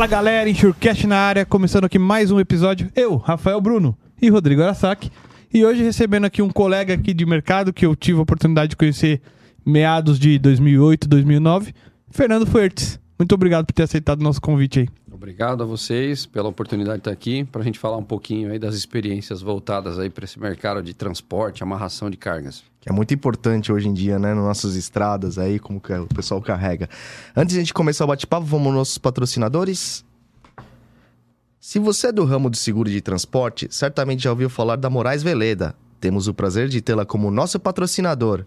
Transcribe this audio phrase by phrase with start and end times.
[0.00, 2.90] Fala galera, Insurecast na área, começando aqui mais um episódio.
[2.96, 5.12] Eu, Rafael Bruno e Rodrigo Arasaki.
[5.52, 8.76] E hoje recebendo aqui um colega aqui de mercado que eu tive a oportunidade de
[8.76, 9.20] conhecer
[9.62, 11.74] meados de 2008, 2009,
[12.10, 12.98] Fernando Fuertes.
[13.18, 14.88] Muito obrigado por ter aceitado o nosso convite aí.
[15.20, 18.58] Obrigado a vocês pela oportunidade de estar aqui para a gente falar um pouquinho aí
[18.58, 22.64] das experiências voltadas aí para esse mercado de transporte, amarração de cargas.
[22.80, 24.32] Que é muito importante hoje em dia, né?
[24.32, 26.88] Nas nossas estradas aí, como que o pessoal carrega.
[27.36, 30.06] Antes de a gente começar o bate-papo, vamos aos nossos patrocinadores.
[31.60, 35.22] Se você é do ramo de seguro de transporte, certamente já ouviu falar da Moraes
[35.22, 35.74] Veleda.
[36.00, 38.46] Temos o prazer de tê-la como nosso patrocinador.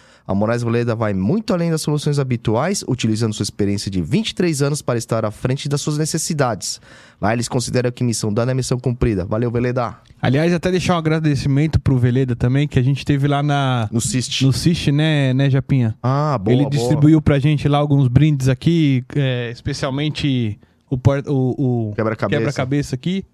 [0.27, 4.81] A Moraes Veleda vai muito além das soluções habituais, utilizando sua experiência de 23 anos
[4.81, 6.79] para estar à frente das suas necessidades.
[7.19, 9.25] Lá eles consideram que missão dada é missão cumprida.
[9.25, 9.95] Valeu, Veleda!
[10.21, 13.89] Aliás, até deixar um agradecimento pro Veleda também, que a gente teve lá na...
[13.91, 14.45] No CIST.
[14.45, 15.95] No CIST, né, né, Japinha?
[16.01, 16.69] Ah, boa, Ele boa.
[16.69, 20.95] distribuiu pra gente lá alguns brindes aqui, é, especialmente o,
[21.27, 22.39] o, o Quebra-cabeça.
[22.39, 23.25] quebra-cabeça aqui.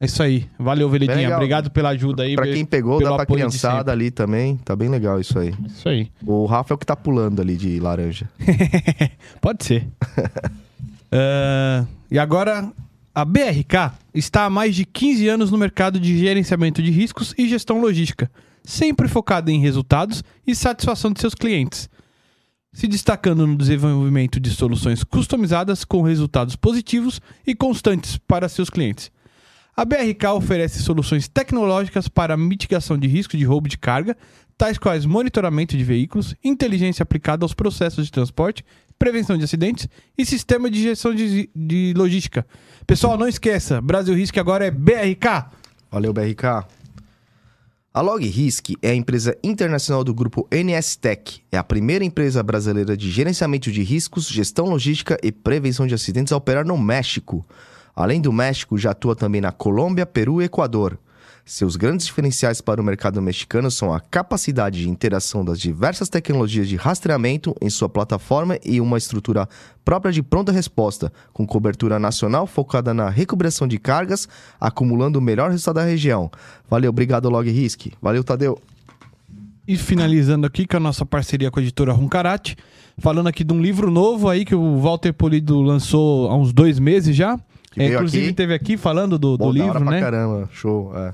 [0.00, 0.48] É isso aí.
[0.58, 1.16] Valeu, Veledinha.
[1.16, 1.34] legal.
[1.34, 2.34] Obrigado pela ajuda aí.
[2.34, 4.56] Pra quem pegou, dá pra criançada ali também.
[4.58, 5.54] Tá bem legal isso aí.
[5.66, 6.10] Isso aí.
[6.26, 8.28] O Rafa é o que tá pulando ali de laranja.
[9.40, 9.86] Pode ser.
[11.16, 12.72] Ah, e agora,
[13.14, 17.48] a BRK está há mais de 15 anos no mercado de gerenciamento de riscos e
[17.48, 18.28] gestão logística,
[18.64, 21.88] sempre focada em resultados e satisfação de seus clientes,
[22.72, 29.08] se destacando no desenvolvimento de soluções customizadas com resultados positivos e constantes para seus clientes.
[29.76, 34.16] A BRK oferece soluções tecnológicas para mitigação de risco de roubo de carga,
[34.56, 38.64] tais quais monitoramento de veículos, inteligência aplicada aos processos de transporte,
[38.96, 42.46] prevenção de acidentes e sistema de gestão de, de logística.
[42.86, 45.46] Pessoal, não esqueça, Brasil Risk agora é BRK.
[45.90, 46.66] Valeu, BRK.
[47.92, 51.40] A LogRisk é a empresa internacional do grupo NS Tech.
[51.52, 56.32] É a primeira empresa brasileira de gerenciamento de riscos, gestão logística e prevenção de acidentes
[56.32, 57.46] a operar no México.
[57.94, 60.98] Além do México, já atua também na Colômbia, Peru e Equador.
[61.46, 66.66] Seus grandes diferenciais para o mercado mexicano são a capacidade de interação das diversas tecnologias
[66.66, 69.46] de rastreamento em sua plataforma e uma estrutura
[69.84, 74.26] própria de pronta resposta, com cobertura nacional focada na recuperação de cargas,
[74.58, 76.30] acumulando o melhor resultado da região.
[76.68, 77.92] Valeu, obrigado LogRisk.
[78.00, 78.58] Valeu, Tadeu.
[79.68, 82.56] E finalizando aqui com a nossa parceria com a editora Runcarate,
[82.96, 86.78] falando aqui de um livro novo aí que o Walter Polido lançou há uns dois
[86.78, 87.38] meses já.
[87.74, 88.32] Que É, veio inclusive aqui.
[88.34, 90.00] teve aqui falando do, do livro, né?
[90.00, 90.96] caramba, show.
[90.96, 91.12] É.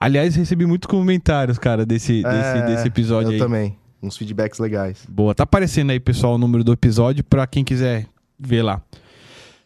[0.00, 3.38] Aliás, recebi muitos comentários, cara, desse, desse, É, desse episódio eu aí.
[3.38, 3.76] também.
[4.02, 5.04] Uns feedbacks legais.
[5.08, 8.06] Boa, tá aparecendo aí, pessoal, o número do episódio pra quem quiser
[8.38, 8.80] ver lá.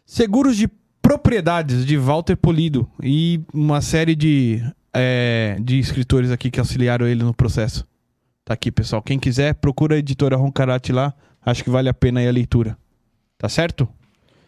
[0.04, 0.68] Seguros de
[1.00, 4.62] propriedades de Walter Polido e uma série de,
[4.92, 7.86] é, de escritores aqui que auxiliaram ele no processo.
[8.44, 9.02] Tá aqui, pessoal.
[9.02, 11.14] Quem quiser, procura a editora Roncarate lá.
[11.44, 12.76] Acho que vale a pena aí a leitura.
[13.38, 13.88] Tá certo?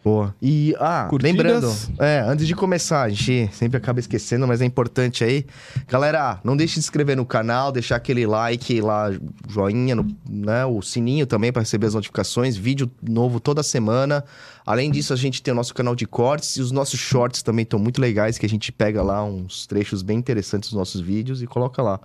[0.03, 0.33] Boa.
[0.41, 1.35] E, ah, Curtidas?
[1.35, 5.45] lembrando, é, antes de começar, a gente sempre acaba esquecendo, mas é importante aí.
[5.87, 9.11] Galera, não deixe de se inscrever no canal, deixar aquele like lá,
[9.47, 14.23] joinha, no, né, o sininho também para receber as notificações, vídeo novo toda semana.
[14.65, 17.63] Além disso, a gente tem o nosso canal de cortes e os nossos shorts também
[17.63, 21.41] estão muito legais, que a gente pega lá uns trechos bem interessantes dos nossos vídeos
[21.41, 21.99] e coloca lá.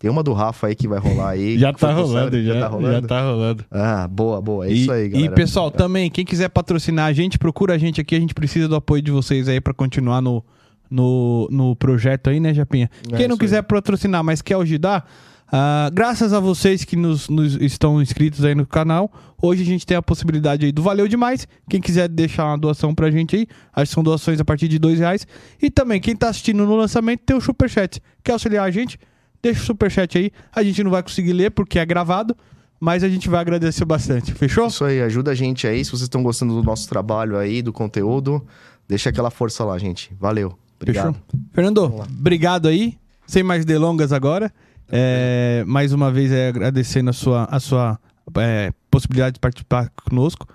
[0.00, 1.58] Tem uma do Rafa aí que vai rolar aí.
[1.58, 2.92] Já tá rolando, já, tá rolando.
[3.02, 3.64] já tá rolando.
[3.70, 4.66] Ah, boa, boa.
[4.66, 5.32] É e, isso aí, e, galera.
[5.32, 8.16] pessoal, também, quem quiser patrocinar a gente, procura a gente aqui.
[8.16, 10.42] A gente precisa do apoio de vocês aí pra continuar no,
[10.90, 12.90] no, no projeto aí, né, Japinha?
[13.12, 13.48] É, quem não isso aí.
[13.48, 15.06] quiser patrocinar, mas quer ajudar,
[15.52, 19.12] ah, graças a vocês que nos, nos estão inscritos aí no canal,
[19.42, 21.46] hoje a gente tem a possibilidade aí do Valeu Demais.
[21.68, 24.78] Quem quiser deixar uma doação pra gente aí, acho que são doações a partir de
[24.78, 25.26] dois reais.
[25.60, 28.00] E também, quem tá assistindo no lançamento, tem o Superchat.
[28.24, 28.98] Quer auxiliar a gente?
[29.42, 30.32] Deixa o Superchat aí.
[30.54, 32.36] A gente não vai conseguir ler porque é gravado,
[32.78, 34.32] mas a gente vai agradecer bastante.
[34.34, 34.66] Fechou?
[34.66, 35.84] Isso aí, ajuda a gente aí.
[35.84, 38.44] Se vocês estão gostando do nosso trabalho aí, do conteúdo,
[38.88, 40.10] deixa aquela força lá, gente.
[40.18, 40.58] Valeu.
[40.80, 41.14] Obrigado.
[41.14, 41.40] Fechou?
[41.52, 41.84] Fernando,
[42.18, 42.98] obrigado aí.
[43.26, 44.52] Sem mais delongas agora.
[44.90, 47.98] É, mais uma vez é, agradecendo a sua, a sua
[48.38, 50.48] é, possibilidade de participar conosco.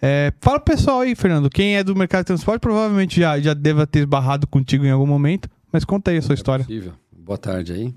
[0.00, 1.50] É, fala pro pessoal aí, Fernando.
[1.50, 5.06] Quem é do mercado de transporte provavelmente já, já deva ter esbarrado contigo em algum
[5.06, 5.48] momento.
[5.72, 6.64] Mas conta aí a sua história.
[6.64, 6.92] Possível.
[7.10, 7.94] Boa tarde aí.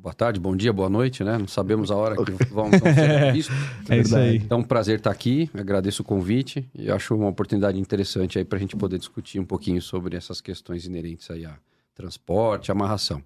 [0.00, 1.36] Boa tarde, bom dia, boa noite, né?
[1.36, 3.56] Não sabemos a hora que vão, vão ser vistos.
[3.88, 4.36] É isso aí.
[4.36, 8.58] Então, um prazer estar aqui, agradeço o convite e acho uma oportunidade interessante aí para
[8.58, 11.58] a gente poder discutir um pouquinho sobre essas questões inerentes aí a
[11.96, 13.20] transporte, amarração.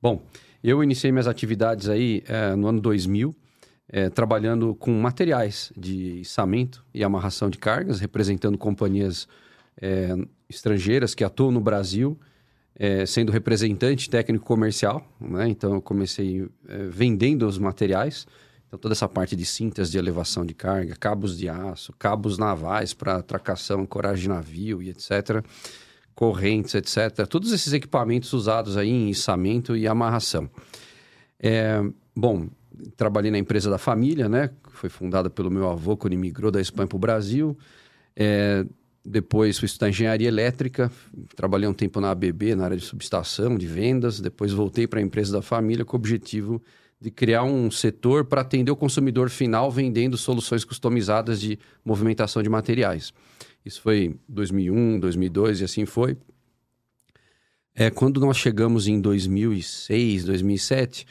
[0.00, 0.22] Bom,
[0.62, 3.36] eu iniciei minhas atividades aí eh, no ano 2000,
[3.86, 9.28] é, trabalhando com materiais de içamento e amarração de cargas, representando companhias
[9.78, 10.16] é,
[10.48, 12.18] estrangeiras que atuam no Brasil,
[12.76, 15.06] é, sendo representante técnico comercial.
[15.20, 15.48] Né?
[15.48, 18.26] Então, eu comecei é, vendendo os materiais.
[18.66, 22.92] Então, toda essa parte de cintas de elevação de carga, cabos de aço, cabos navais
[22.92, 25.44] para tracação, coragem de navio e etc.,
[26.14, 27.26] correntes, etc.
[27.28, 30.48] Todos esses equipamentos usados aí em içamento e amarração.
[31.40, 31.82] É,
[32.14, 32.48] bom,
[32.96, 34.50] trabalhei na empresa da família, né?
[34.70, 37.56] Foi fundada pelo meu avô quando imigrou da Espanha para o Brasil.
[38.16, 38.64] É,
[39.04, 40.90] depois fui estudar engenharia elétrica,
[41.36, 44.18] trabalhei um tempo na ABB, na área de subestação, de vendas.
[44.18, 46.62] Depois voltei para a empresa da família com o objetivo
[46.98, 52.48] de criar um setor para atender o consumidor final vendendo soluções customizadas de movimentação de
[52.48, 53.12] materiais.
[53.62, 56.16] Isso foi 2001, 2002 e assim foi.
[57.74, 61.06] É, quando nós chegamos em 2006, 2007,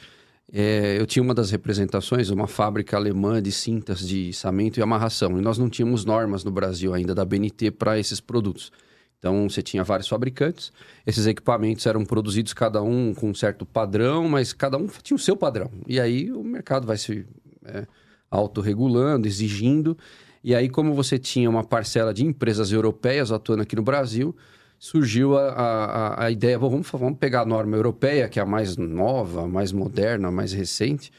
[0.52, 5.38] é, eu tinha uma das representações, uma fábrica alemã de cintas de içamento e amarração.
[5.38, 8.70] E nós não tínhamos normas no Brasil ainda da BNT para esses produtos.
[9.18, 10.70] Então, você tinha vários fabricantes.
[11.06, 15.18] Esses equipamentos eram produzidos cada um com um certo padrão, mas cada um tinha o
[15.18, 15.70] seu padrão.
[15.88, 17.26] E aí o mercado vai se
[17.64, 17.86] é,
[18.30, 19.96] autorregulando, exigindo.
[20.42, 24.36] E aí, como você tinha uma parcela de empresas europeias atuando aqui no Brasil,
[24.84, 28.76] surgiu a, a, a ideia, vamos, vamos pegar a norma europeia, que é a mais
[28.76, 31.10] nova, mais moderna, mais recente,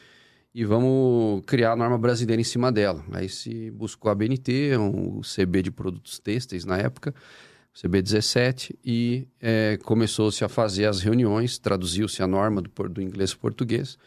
[0.54, 3.04] e vamos criar a norma brasileira em cima dela.
[3.12, 7.12] Aí se buscou a BNT, o um CB de produtos têxteis na época,
[7.74, 13.34] o CB17, e é, começou-se a fazer as reuniões, traduziu-se a norma do, do inglês
[13.34, 13.98] para português,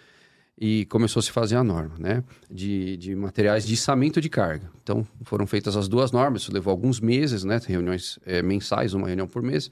[0.61, 2.25] e começou a se fazer a norma, né?
[2.51, 4.69] De, de materiais de içamento de carga.
[4.83, 7.61] Então, foram feitas as duas normas, isso levou alguns meses, né?
[7.65, 9.71] Reuniões é, mensais, uma reunião por mês.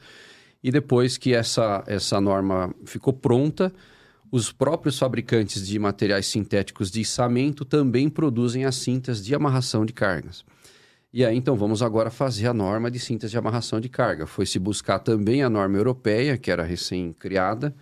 [0.62, 3.72] E depois que essa, essa norma ficou pronta,
[4.30, 9.92] os próprios fabricantes de materiais sintéticos de içamento também produzem as cintas de amarração de
[9.92, 10.44] cargas.
[11.12, 14.26] E aí, então, vamos agora fazer a norma de cintas de amarração de carga.
[14.26, 17.74] Foi se buscar também a norma europeia, que era recém-criada,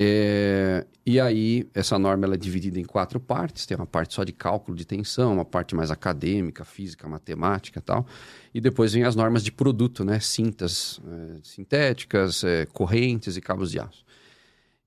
[0.00, 3.66] é, e aí, essa norma ela é dividida em quatro partes.
[3.66, 8.06] Tem uma parte só de cálculo de tensão, uma parte mais acadêmica, física, matemática tal.
[8.54, 10.20] E depois vem as normas de produto, né?
[10.20, 14.04] Cintas é, sintéticas, é, correntes e cabos de aço.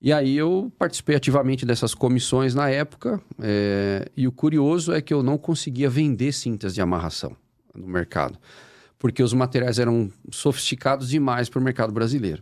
[0.01, 3.21] E aí eu participei ativamente dessas comissões na época.
[3.37, 7.35] É, e o curioso é que eu não conseguia vender cintas de amarração
[7.75, 8.39] no mercado.
[8.97, 12.41] Porque os materiais eram sofisticados demais para o mercado brasileiro.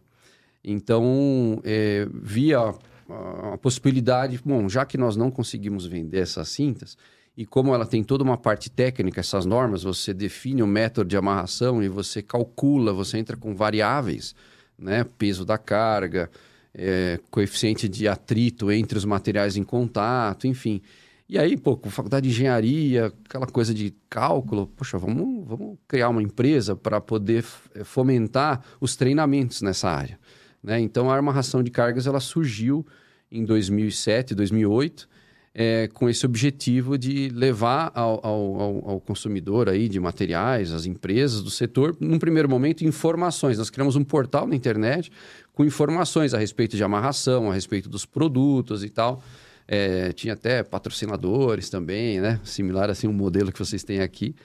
[0.64, 6.98] Então, é, via a, a possibilidade, bom, já que nós não conseguimos vender essas cintas,
[7.40, 11.16] e como ela tem toda uma parte técnica, essas normas, você define o método de
[11.16, 14.36] amarração e você calcula, você entra com variáveis,
[14.78, 15.06] né?
[15.18, 16.30] Peso da carga,
[16.74, 20.82] é, coeficiente de atrito entre os materiais em contato, enfim.
[21.30, 26.10] E aí, pô, com faculdade de engenharia, aquela coisa de cálculo, poxa, vamos, vamos criar
[26.10, 27.44] uma empresa para poder
[27.86, 30.20] fomentar os treinamentos nessa área.
[30.64, 30.80] Né?
[30.80, 32.86] Então, a amarração de cargas ela surgiu
[33.32, 35.08] em 2007, 2008,
[35.54, 41.42] é, com esse objetivo de levar ao, ao, ao, consumidor aí de materiais, as empresas
[41.42, 43.58] do setor, num primeiro momento, informações.
[43.58, 45.12] Nós criamos um portal na internet
[45.54, 49.22] com informações a respeito de amarração, a respeito dos produtos e tal.
[49.68, 52.40] É, tinha até patrocinadores também, né?
[52.44, 54.36] Similar assim um modelo que vocês têm aqui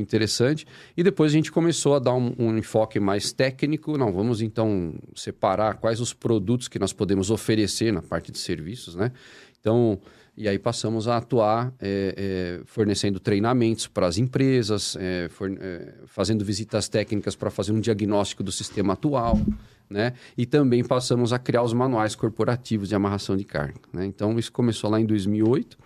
[0.00, 0.66] interessante.
[0.96, 3.96] E depois a gente começou a dar um, um, enfoque mais técnico.
[3.98, 8.94] Não, vamos então separar quais os produtos que nós podemos oferecer na parte de serviços,
[8.94, 9.12] né?
[9.60, 9.98] Então,
[10.36, 15.28] e aí passamos a atuar é, é, fornecendo treinamentos para as empresas, é,
[15.60, 19.38] é, fazendo visitas técnicas para fazer um diagnóstico do sistema atual,
[19.88, 20.14] né?
[20.36, 23.80] E também passamos a criar os manuais corporativos de amarração de carga.
[23.92, 24.06] Né?
[24.06, 25.78] Então, isso começou lá em 2008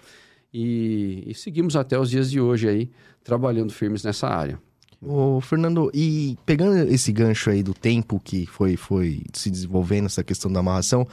[0.52, 2.90] e, e seguimos até os dias de hoje aí,
[3.22, 4.60] trabalhando firmes nessa área.
[5.00, 10.24] Ô, Fernando, e pegando esse gancho aí do tempo que foi, foi se desenvolvendo essa
[10.24, 11.06] questão da amarração,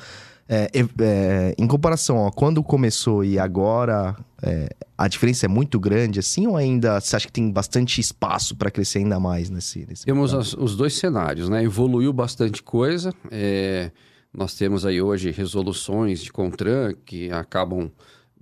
[0.48, 6.20] é, é, em comparação a quando começou e agora, é, a diferença é muito grande
[6.20, 10.06] assim ou ainda você acha que tem bastante espaço para crescer ainda mais nesse, nesse
[10.06, 11.64] Temos as, os dois cenários, né?
[11.64, 13.14] Evoluiu bastante coisa.
[13.32, 13.92] É,
[14.32, 17.92] nós temos aí hoje resoluções de CONTRAN que acabam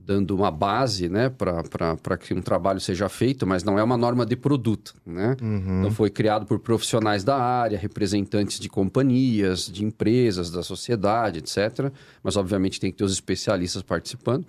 [0.05, 4.25] dando uma base né, para que um trabalho seja feito, mas não é uma norma
[4.25, 4.93] de produto.
[5.05, 5.35] Né?
[5.41, 5.79] Uhum.
[5.79, 11.91] Então, foi criado por profissionais da área, representantes de companhias, de empresas, da sociedade, etc.
[12.21, 14.45] Mas, obviamente, tem que ter os especialistas participando.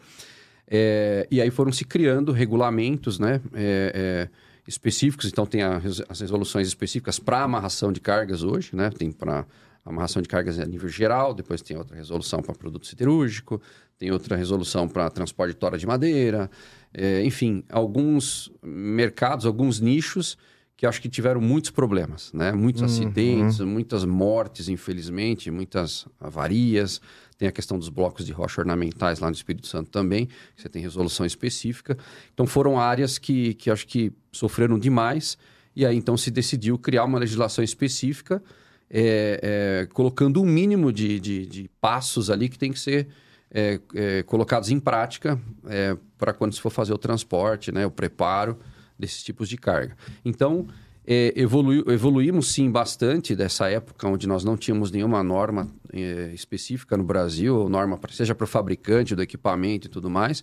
[0.67, 4.29] É, e aí foram se criando regulamentos né, é, é,
[4.67, 5.27] específicos.
[5.27, 8.91] Então, tem a, as resoluções específicas para amarração de cargas hoje, né?
[8.91, 9.47] tem para
[9.85, 13.61] amarração de cargas a nível geral, depois tem outra resolução para produto siderúrgico,
[14.05, 16.51] tem outra resolução para transporte de tora de madeira,
[16.93, 20.37] é, enfim, alguns mercados, alguns nichos
[20.77, 22.53] que acho que tiveram muitos problemas, né?
[22.53, 22.87] Muitos Uhum.
[22.87, 27.01] acidentes, muitas mortes, infelizmente, muitas avarias.
[27.39, 30.69] Tem a questão dos blocos de rocha ornamentais lá no Espírito Santo também, que você
[30.69, 31.97] tem resolução específica.
[32.35, 35.39] Então foram áreas que, que acho que sofreram demais
[35.75, 38.43] e aí então se decidiu criar uma legislação específica,
[38.91, 43.09] é, é, colocando um mínimo de, de, de passos ali que tem que ser
[43.55, 45.41] é, é, colocados em prática
[46.19, 48.59] para quando se for fazer o transporte, né, o preparo
[48.99, 49.97] desses tipos de carga.
[50.25, 50.67] Então,
[51.07, 57.05] é, evoluímos sim bastante dessa época onde nós não tínhamos nenhuma norma é, específica no
[57.05, 60.43] Brasil, norma pra- seja para o fabricante do equipamento e tudo mais.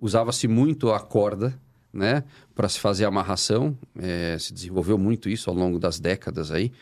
[0.00, 1.58] Usava-se muito a corda,
[1.92, 3.78] né, para se fazer amarração.
[3.98, 6.72] É, se desenvolveu muito isso ao longo das décadas aí.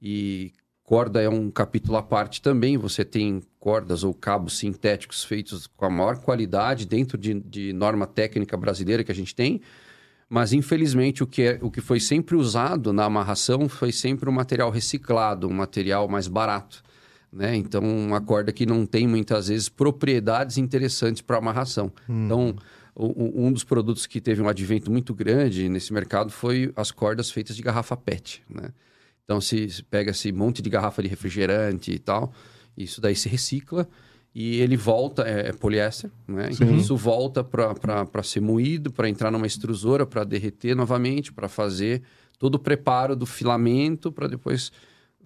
[0.00, 0.52] E
[0.88, 2.78] corda é um capítulo à parte também.
[2.78, 8.06] Você tem cordas ou cabos sintéticos feitos com a maior qualidade dentro de, de norma
[8.06, 9.60] técnica brasileira que a gente tem.
[10.30, 14.32] Mas, infelizmente, o que, é, o que foi sempre usado na amarração foi sempre um
[14.32, 16.82] material reciclado, um material mais barato.
[17.30, 17.54] Né?
[17.56, 21.92] Então, uma corda que não tem, muitas vezes, propriedades interessantes para amarração.
[22.08, 22.56] Então,
[22.94, 26.90] o- o- um dos produtos que teve um advento muito grande nesse mercado foi as
[26.90, 28.42] cordas feitas de garrafa PET.
[28.48, 28.70] Né?
[29.28, 32.32] Então, se, pega esse monte de garrafa de refrigerante e tal,
[32.74, 33.86] isso daí se recicla
[34.34, 36.48] e ele volta, é, é poliéster, né?
[36.50, 42.02] Então, isso volta para ser moído, para entrar numa extrusora, para derreter novamente, para fazer
[42.38, 44.72] todo o preparo do filamento, para depois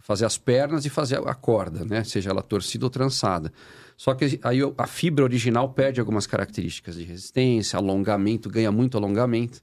[0.00, 2.02] fazer as pernas e fazer a corda, né?
[2.02, 3.52] Seja ela torcida ou trançada.
[3.96, 9.60] Só que aí a fibra original perde algumas características de resistência, alongamento, ganha muito alongamento.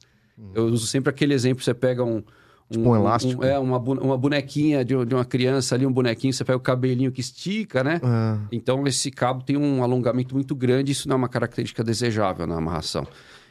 [0.54, 2.24] Eu uso sempre aquele exemplo, você pega um...
[2.70, 3.44] Tipo um elástico.
[3.44, 7.12] é, uma, uma bonequinha de, de uma criança ali, um bonequinho, você pega o cabelinho
[7.12, 8.00] que estica, né?
[8.04, 12.46] Ah, Então, esse cabo tem um alongamento muito grande, isso não é uma característica desejável
[12.46, 13.08] na amarração.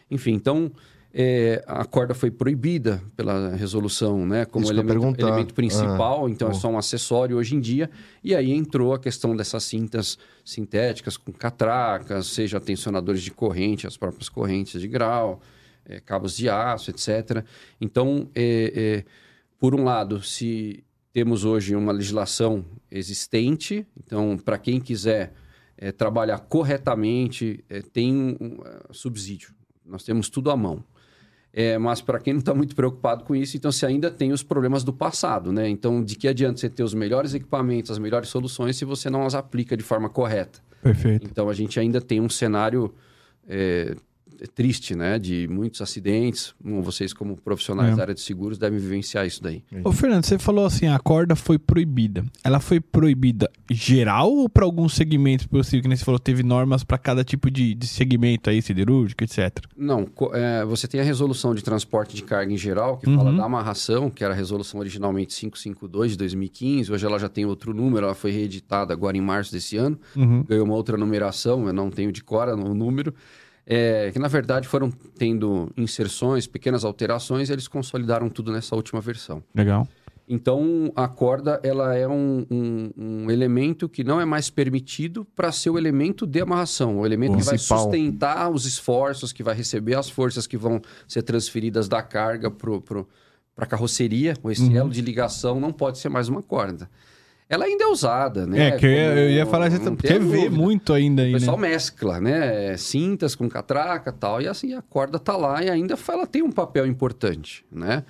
[0.09, 0.71] Enfim, então,
[1.13, 4.45] é, a corda foi proibida pela resolução, né?
[4.45, 7.91] Como elemento, elemento principal, Ah, então é só um acessório hoje em dia.
[8.23, 13.97] E aí entrou a questão dessas cintas sintéticas com catracas, seja tensionadores de corrente, as
[13.97, 15.41] próprias correntes de grau,
[15.89, 17.45] é, cabos de aço, etc.
[17.81, 19.05] Então, é, é,
[19.59, 25.33] por um lado, se temos hoje uma legislação existente, então, para quem quiser
[25.77, 28.59] é, trabalhar corretamente, é, tem um, um,
[28.93, 29.55] subsídio.
[29.85, 30.85] Nós temos tudo à mão.
[31.51, 34.43] É, mas para quem não está muito preocupado com isso, então você ainda tem os
[34.43, 35.67] problemas do passado, né?
[35.69, 39.25] Então, de que adianta você ter os melhores equipamentos, as melhores soluções, se você não
[39.25, 40.61] as aplica de forma correta?
[40.83, 41.27] Perfeito.
[41.27, 42.95] Então, a gente ainda tem um cenário
[43.49, 43.97] é,
[44.55, 45.19] triste, né?
[45.19, 46.55] De muitos acidentes.
[46.63, 47.97] Bom, Vocês, como profissionais É.
[47.97, 49.63] da área de seguros, devem vivenciar isso daí.
[49.85, 52.25] Ô, Fernando, você falou assim, a corda foi proibida.
[52.43, 55.83] Ela foi proibida geral ou para alguns segmentos possível?
[55.83, 59.65] Que nem você falou, teve normas para cada tipo de, de segmento aí, siderúrgico, etc.
[59.77, 63.45] Não, é, você tem a resolução de transporte de carga em geral, que fala da
[63.45, 66.93] amarração, que era a resolução originalmente 552 de 2015.
[66.93, 69.99] Hoje ela já tem outro número, ela foi reeditada agora em março desse ano.
[70.17, 70.43] Uhum.
[70.45, 73.13] Ganhou uma outra numeração, eu não tenho de cor o número.
[73.71, 78.99] É, que na verdade foram tendo inserções, pequenas alterações, e eles consolidaram tudo nessa última
[79.01, 79.43] versão.
[79.55, 79.87] Legal.
[80.27, 85.51] Então, a corda ela é um, um- um elemento que não é mais permitido para
[85.53, 89.95] ser o elemento de amarração, o elemento que vai sustentar os esforços, que vai receber
[89.97, 93.05] as forças que vão ser transferidas da carga para
[93.57, 94.35] a carroceria.
[94.51, 94.77] Esse Uhum.
[94.77, 96.89] elo de ligação não pode ser mais uma corda.
[97.51, 98.69] Ela ainda é usada, né?
[98.69, 100.51] É, que eu, ia- eu ia falar, vê dúvida.
[100.51, 101.69] muito ainda aí, O pessoal né?
[101.71, 102.77] mescla, né?
[102.77, 104.43] Cintas com catraca tal.
[104.43, 108.05] E assim, a corda tá lá e ainda ela tem um papel importante, né?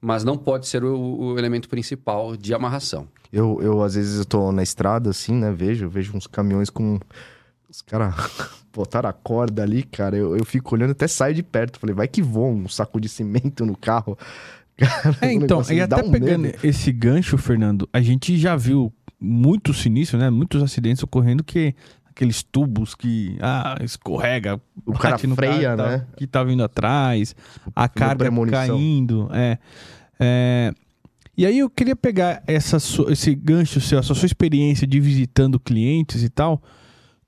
[0.00, 3.08] Mas não pode ser o, o elemento principal de amarração.
[3.32, 5.50] eu, eu, às vezes, eu tô na estrada, assim, né?
[5.50, 7.00] Vejo, vejo uns caminhões com...
[7.68, 8.14] Os caras
[8.72, 10.16] botaram a corda ali, cara.
[10.16, 11.80] Eu, eu fico olhando, até saio de perto.
[11.80, 14.16] Falei, vai que voa um saco de cimento no carro.
[14.76, 16.58] Cara, É, então, e até um pegando medo.
[16.64, 20.30] esse gancho, Fernando, a gente já viu muitos sinistros, né?
[20.30, 21.74] Muitos acidentes ocorrendo que
[22.08, 26.06] aqueles tubos que ah, escorrega, O cara freia, que tá- né?
[26.16, 27.34] Que tá vindo atrás,
[27.74, 29.58] a carga caindo, é.
[30.20, 30.72] É,
[31.36, 32.76] E aí eu queria pegar essa
[33.10, 36.62] esse gancho seu, essa sua experiência de visitando clientes e tal.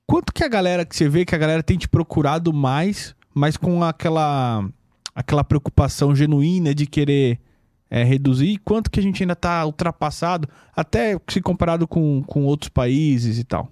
[0.05, 3.57] Quanto que a galera que você vê que a galera tem te procurado mais, mas
[3.57, 4.65] com aquela
[5.17, 7.39] aquela preocupação genuína de querer
[7.89, 12.45] é, reduzir, e quanto que a gente ainda está ultrapassado, até se comparado com, com
[12.45, 13.71] outros países e tal.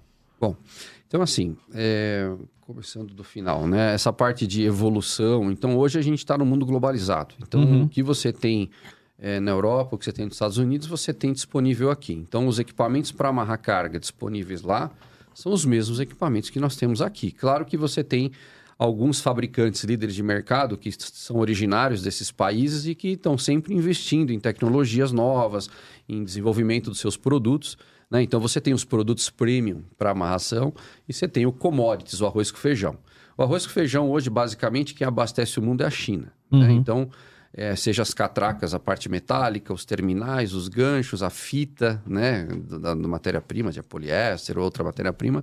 [1.06, 2.28] Então, assim, é,
[2.62, 3.94] começando do final, né?
[3.94, 5.52] Essa parte de evolução.
[5.52, 7.36] Então, hoje a gente está no mundo globalizado.
[7.40, 7.84] Então, Uhum.
[7.84, 8.68] o que você tem
[9.16, 12.12] é, na Europa, o que você tem nos Estados Unidos, você tem disponível aqui.
[12.12, 14.90] Então, os equipamentos para amarrar carga disponíveis lá
[15.32, 17.30] são os mesmos equipamentos que nós temos aqui.
[17.30, 18.32] Claro que você tem
[18.78, 24.32] alguns fabricantes líderes de mercado que são originários desses países e que estão sempre investindo
[24.32, 25.68] em tecnologias novas,
[26.08, 27.78] em desenvolvimento dos seus produtos.
[28.10, 28.22] Né?
[28.22, 30.74] Então você tem os produtos premium para amarração
[31.08, 32.98] e você tem o commodities, o arroz com feijão.
[33.36, 36.32] O arroz com feijão hoje, basicamente, quem abastece o mundo é a China.
[36.50, 36.58] Né?
[36.58, 36.66] Uhum.
[36.66, 36.72] Né?
[36.72, 37.10] Então,
[37.52, 42.94] é, seja as catracas, a parte metálica, os terminais, os ganchos, a fita, né, da,
[42.94, 45.42] da matéria-prima, de poliéster ou outra matéria-prima,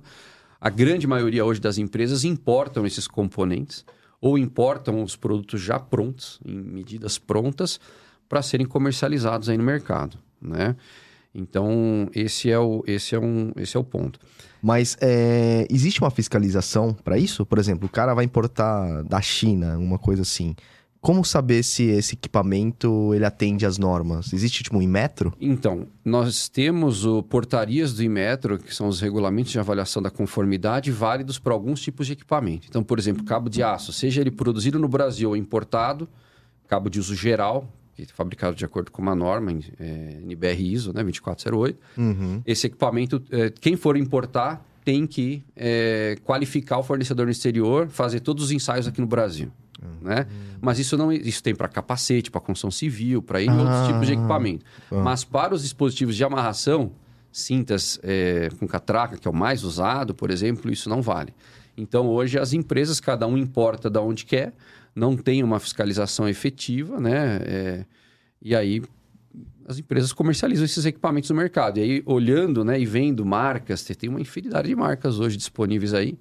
[0.64, 3.84] a grande maioria hoje das empresas importam esses componentes
[4.18, 7.78] ou importam os produtos já prontos, em medidas prontas,
[8.26, 10.74] para serem comercializados aí no mercado, né?
[11.34, 14.18] Então, esse é o, esse é um, esse é o ponto.
[14.62, 17.44] Mas é, existe uma fiscalização para isso?
[17.44, 20.56] Por exemplo, o cara vai importar da China, uma coisa assim.
[21.04, 24.32] Como saber se esse equipamento ele atende às normas?
[24.32, 25.34] Existe tipo um Inmetro?
[25.38, 30.90] Então, nós temos o portarias do Inmetro, que são os regulamentos de avaliação da conformidade
[30.90, 32.68] válidos para alguns tipos de equipamento.
[32.70, 36.08] Então, por exemplo, cabo de aço, seja ele produzido no Brasil ou importado,
[36.66, 40.94] cabo de uso geral, que é fabricado de acordo com uma norma é, NBR ISO,
[40.94, 41.78] né, 2408.
[41.98, 42.42] Uhum.
[42.46, 48.20] Esse equipamento, é, quem for importar, tem que é, qualificar o fornecedor no exterior, fazer
[48.20, 49.52] todos os ensaios aqui no Brasil.
[50.00, 50.26] Né?
[50.60, 54.12] Mas isso não isso tem para capacete, para construção civil, para ah, outros tipos de
[54.14, 54.64] equipamento.
[54.90, 54.96] Ah.
[54.96, 56.92] Mas para os dispositivos de amarração,
[57.32, 61.34] cintas é, com catraca, que é o mais usado, por exemplo, isso não vale.
[61.76, 64.52] Então hoje as empresas, cada um importa da onde quer,
[64.94, 67.40] não tem uma fiscalização efetiva, né?
[67.44, 67.84] É,
[68.40, 68.82] e aí
[69.66, 71.78] as empresas comercializam esses equipamentos no mercado.
[71.78, 76.18] E aí, olhando né, e vendo marcas, tem uma infinidade de marcas hoje disponíveis aí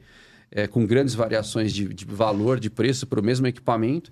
[0.55, 4.11] é, com grandes variações de, de, valor, de preço para o mesmo equipamento.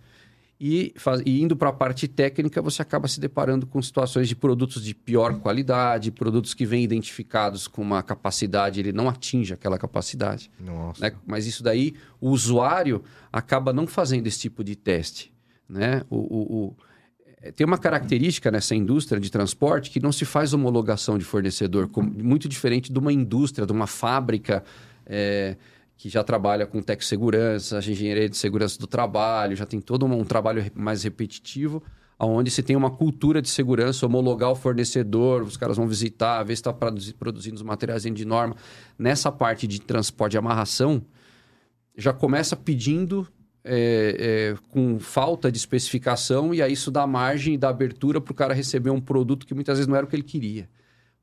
[0.60, 4.36] E, faz, e indo para a parte técnica, você acaba se deparando com situações de
[4.36, 9.78] produtos de pior qualidade, produtos que vêm identificados com uma capacidade, ele não atinge aquela
[9.78, 10.52] capacidade.
[10.60, 11.10] Nossa.
[11.10, 11.16] Né?
[11.26, 15.34] Mas isso daí, o usuário acaba não fazendo esse tipo de teste.
[15.68, 16.04] Né?
[16.10, 16.76] O, o, o
[17.42, 21.90] é, tem uma característica nessa indústria de transporte que não se faz homologação de fornecedor,
[21.98, 24.64] muito diferente de uma indústria, de uma fábrica.
[25.08, 25.58] É,
[26.02, 30.24] que já trabalha com tech segurança, engenharia de segurança do trabalho, já tem todo um,
[30.24, 31.84] trabalho mais repetitivo,
[32.20, 36.56] onde se tem uma cultura de segurança, homologar o fornecedor, os caras vão visitar, ver
[36.56, 38.56] se está produzindo os materiais de norma.
[38.98, 41.04] Nessa parte de transporte e amarração,
[41.96, 43.28] já começa pedindo
[43.64, 48.32] é, é, com falta de especificação, e aí isso dá margem e dá abertura para
[48.32, 50.68] o cara receber um produto que muitas vezes não era o que ele queria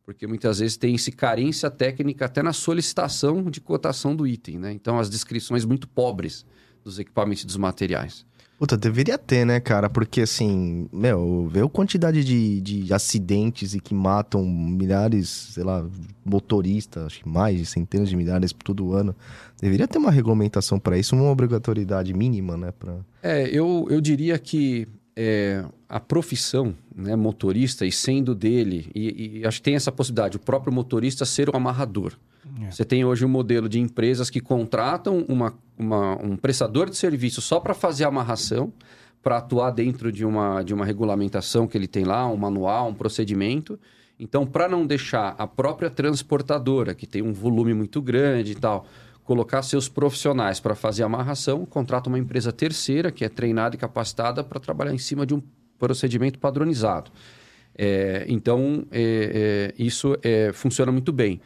[0.09, 4.73] porque muitas vezes tem-se carência técnica até na solicitação de cotação do item, né?
[4.73, 6.47] Então, as descrições muito pobres
[6.83, 8.25] dos equipamentos e dos materiais.
[8.59, 9.91] Puta, deveria ter, né, cara?
[9.91, 15.87] Porque, assim, meu, vê a quantidade de, de acidentes e que matam milhares, sei lá,
[16.25, 19.15] motoristas, acho que mais de centenas de milhares por todo ano.
[19.61, 22.73] Deveria ter uma regulamentação para isso, uma obrigatoriedade mínima, né?
[22.73, 22.97] Pra...
[23.23, 24.89] É, eu, eu diria que
[25.21, 30.37] é, a profissão né, motorista e sendo dele, e, e, acho que tem essa possibilidade,
[30.37, 32.13] o próprio motorista ser o amarrador.
[32.63, 32.71] É.
[32.71, 37.41] Você tem hoje um modelo de empresas que contratam uma, uma um prestador de serviço
[37.41, 38.73] só para fazer amarração,
[39.21, 42.95] para atuar dentro de uma, de uma regulamentação que ele tem lá, um manual, um
[42.95, 43.77] procedimento.
[44.21, 48.87] Então, para não deixar a própria transportadora, que tem um volume muito grande e tal,
[49.29, 54.43] colocar seus profissionais para fazer amarração, contrata uma empresa terceira que é treinada e capacitada
[54.43, 55.43] para trabalhar em cima de um
[55.79, 57.11] procedimento padronizado.
[57.77, 61.43] É, então, é, é, isso é, funciona muito bem.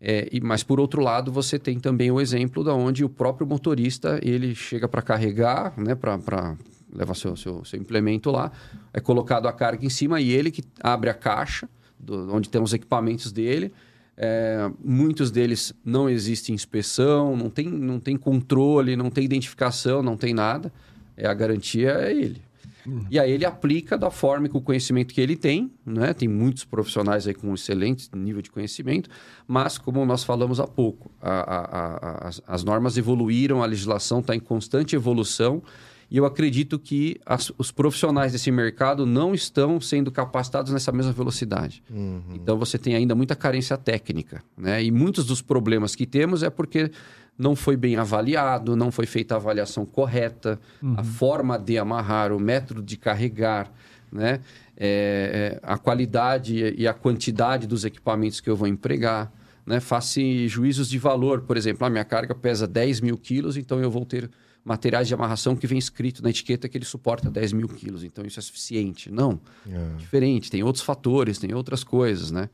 [0.00, 3.46] É, e, mas, por outro lado, você tem também o exemplo da onde o próprio
[3.46, 6.56] motorista ele chega para carregar, né, para
[6.92, 8.50] levar seu, seu, seu implemento lá,
[8.92, 12.60] é colocado a carga em cima e ele que abre a caixa, do, onde tem
[12.60, 13.72] os equipamentos dele,
[14.22, 20.14] é, muitos deles não existe inspeção, não tem, não tem controle, não tem identificação, não
[20.14, 20.70] tem nada.
[21.16, 22.42] É a garantia é ele.
[22.86, 23.06] Uhum.
[23.10, 26.12] E aí ele aplica da forma com o conhecimento que ele tem, né?
[26.12, 29.08] Tem muitos profissionais aí com excelente nível de conhecimento,
[29.48, 34.20] mas como nós falamos há pouco, a, a, a, as, as normas evoluíram, a legislação
[34.20, 35.62] está em constante evolução
[36.10, 41.12] e eu acredito que as, os profissionais desse mercado não estão sendo capacitados nessa mesma
[41.12, 41.82] velocidade.
[41.88, 42.20] Uhum.
[42.34, 44.42] Então você tem ainda muita carência técnica.
[44.58, 44.82] Né?
[44.82, 46.90] E muitos dos problemas que temos é porque
[47.38, 50.94] não foi bem avaliado, não foi feita a avaliação correta, uhum.
[50.98, 53.72] a forma de amarrar, o método de carregar,
[54.12, 54.40] né?
[54.82, 59.30] É, é, a qualidade e a quantidade dos equipamentos que eu vou empregar.
[59.64, 59.78] Né?
[59.78, 63.78] Faça juízos de valor, por exemplo, a ah, minha carga pesa 10 mil quilos, então
[63.80, 64.30] eu vou ter
[64.64, 68.24] materiais de amarração que vem escrito na etiqueta que ele suporta 10 mil quilos, então
[68.24, 69.10] isso é suficiente.
[69.10, 69.96] Não, é.
[69.96, 72.48] diferente, tem outros fatores, tem outras coisas, né?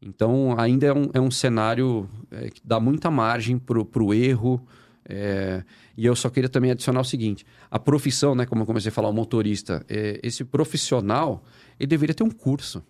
[0.00, 4.64] Então, ainda é um, é um cenário é, que dá muita margem para o erro.
[5.04, 5.64] É,
[5.96, 8.92] e eu só queria também adicionar o seguinte: a profissão, né, como eu comecei a
[8.92, 11.44] falar, o motorista, é, esse profissional,
[11.78, 12.82] ele deveria ter um curso.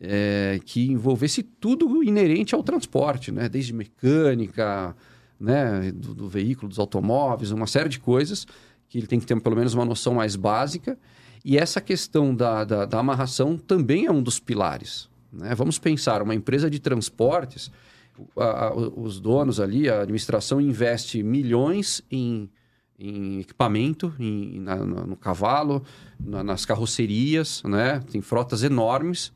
[0.00, 3.48] É, que envolvesse tudo inerente ao transporte, né?
[3.48, 4.94] desde mecânica,
[5.40, 5.92] né?
[5.92, 8.46] Do, do, veículo, dos automóveis, uma série de coisas
[8.88, 10.98] que ele tem que ter pelo menos uma noção mais básica.
[11.44, 15.08] E essa questão da, da, da amarração também é um dos pilares.
[15.32, 15.54] Né?
[15.54, 17.70] Vamos pensar, uma empresa de transportes,
[18.36, 22.50] a, a, os donos ali, a administração investe milhões em,
[22.98, 25.84] em equipamento, em, na, no cavalo,
[26.18, 28.00] na, nas carrocerias, né?
[28.10, 29.32] tem frotas enormes.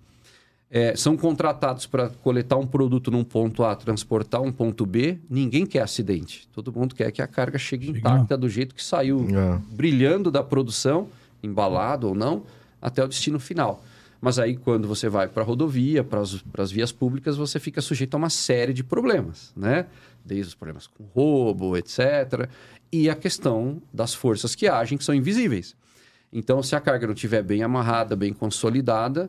[0.75, 5.19] É, são contratados para coletar um produto num ponto A, transportar um ponto B.
[5.29, 6.49] Ninguém quer acidente.
[6.51, 9.61] Todo mundo quer que a carga chegue intacta do jeito que saiu, é.
[9.71, 11.09] brilhando da produção,
[11.43, 12.45] embalado ou não,
[12.81, 13.85] até o destino final.
[14.19, 18.15] Mas aí, quando você vai para a rodovia, para as vias públicas, você fica sujeito
[18.15, 19.85] a uma série de problemas, né?
[20.25, 22.49] Desde os problemas com roubo, etc.
[22.91, 25.77] E a questão das forças que agem, que são invisíveis.
[26.33, 29.29] Então, se a carga não estiver bem amarrada, bem consolidada,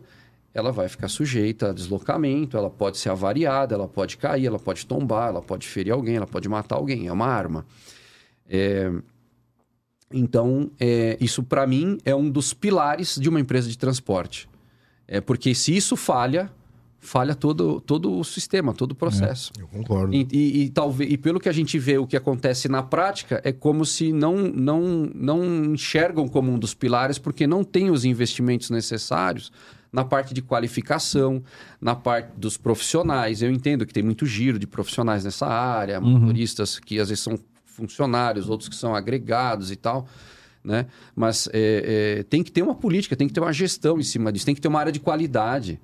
[0.53, 4.85] ela vai ficar sujeita a deslocamento, ela pode ser avariada, ela pode cair, ela pode
[4.85, 7.07] tombar, ela pode ferir alguém, ela pode matar alguém.
[7.07, 7.65] É uma arma.
[8.47, 8.91] É...
[10.11, 11.17] Então, é...
[11.19, 14.47] isso para mim é um dos pilares de uma empresa de transporte.
[15.07, 16.51] É porque se isso falha,
[16.99, 19.51] falha todo, todo o sistema, todo o processo.
[19.57, 20.13] É, eu concordo.
[20.13, 23.41] E, e, e, talvez, e pelo que a gente vê, o que acontece na prática
[23.43, 28.05] é como se não, não, não enxergam como um dos pilares, porque não tem os
[28.05, 29.51] investimentos necessários
[29.93, 31.41] na parte de qualificação,
[31.79, 33.41] na parte dos profissionais.
[33.41, 36.19] Eu entendo que tem muito giro de profissionais nessa área, uhum.
[36.19, 40.07] motoristas que às vezes são funcionários, outros que são agregados e tal
[40.63, 40.85] né?
[41.15, 44.31] Mas é, é, tem que ter uma política, tem que ter uma gestão em cima
[44.31, 45.79] disso, tem que ter uma área de qualidade.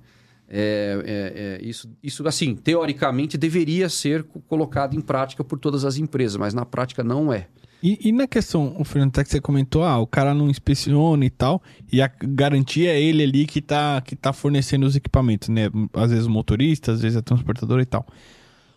[0.48, 5.96] É, é, é isso, isso, assim, teoricamente deveria ser colocado em prática por todas as
[5.96, 7.46] empresas, mas na prática não é.
[7.82, 11.24] E, e na questão, o Fernando, até que você comentou, ah, o cara não inspeciona
[11.24, 15.48] e tal, e a garantia é ele ali que está que tá fornecendo os equipamentos,
[15.48, 15.70] né?
[15.94, 18.06] Às vezes o motorista, às vezes a transportadora e tal.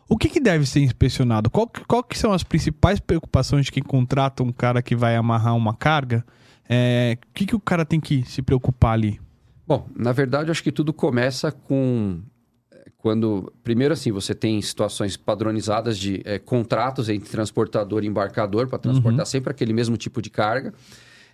[0.08, 1.50] O que, que deve ser inspecionado?
[1.50, 5.56] Qual, qual que são as principais preocupações de quem contrata um cara que vai amarrar
[5.56, 6.24] uma carga?
[6.70, 9.20] É, o que, que o cara tem que se preocupar ali?
[9.68, 12.22] Bom, na verdade, acho que tudo começa com
[12.98, 18.78] quando primeiro assim você tem situações padronizadas de é, contratos entre transportador e embarcador para
[18.78, 19.26] transportar uhum.
[19.26, 20.74] sempre aquele mesmo tipo de carga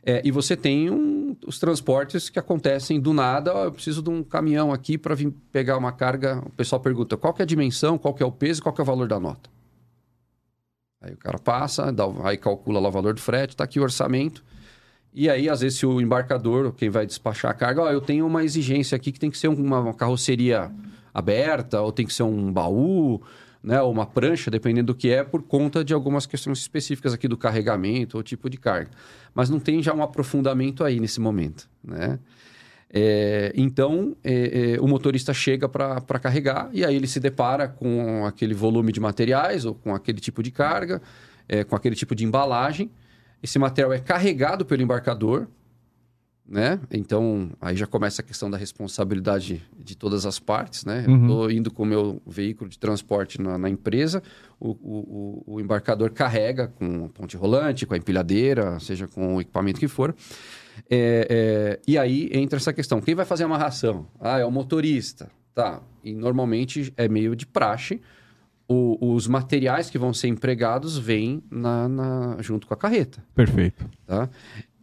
[0.04, 3.56] é, e você tem um, os transportes que acontecem do nada.
[3.56, 6.42] Oh, eu preciso de um caminhão aqui para vir pegar uma carga.
[6.46, 9.08] O pessoal pergunta qual é a dimensão, qual é o peso, qual é o valor
[9.08, 9.50] da nota.
[11.02, 13.84] Aí o cara passa, dá, aí calcula lá o valor do frete, está aqui o
[13.84, 14.44] orçamento.
[15.14, 18.26] E aí, às vezes, se o embarcador, quem vai despachar a carga, oh, eu tenho
[18.26, 20.72] uma exigência aqui que tem que ser uma, uma carroceria
[21.14, 23.22] aberta, ou tem que ser um baú,
[23.62, 27.28] né, ou uma prancha, dependendo do que é, por conta de algumas questões específicas aqui
[27.28, 28.90] do carregamento ou tipo de carga.
[29.34, 32.20] Mas não tem já um aprofundamento aí nesse momento, né?
[32.92, 38.26] É, então, é, é, o motorista chega para carregar e aí ele se depara com
[38.26, 41.00] aquele volume de materiais ou com aquele tipo de carga,
[41.48, 42.90] é, com aquele tipo de embalagem.
[43.44, 45.48] Esse material é carregado pelo embarcador,
[46.50, 46.80] né?
[46.92, 51.06] Então, aí já começa a questão da responsabilidade de todas as partes, né?
[51.08, 51.14] Uhum.
[51.14, 54.24] Eu estou indo com o meu veículo de transporte na, na empresa,
[54.60, 59.42] o, o, o, embarcador carrega com a ponte rolante, com a empilhadeira, seja com o
[59.42, 60.16] equipamento que for.
[60.90, 64.08] É, é, e aí entra essa questão: quem vai fazer a amarração?
[64.20, 65.30] Ah, é o motorista.
[65.54, 65.82] Tá.
[66.04, 68.02] E normalmente é meio de praxe.
[68.68, 73.24] O, os materiais que vão ser empregados vêm na, na, junto com a carreta.
[73.34, 73.90] Perfeito.
[74.06, 74.30] Tá?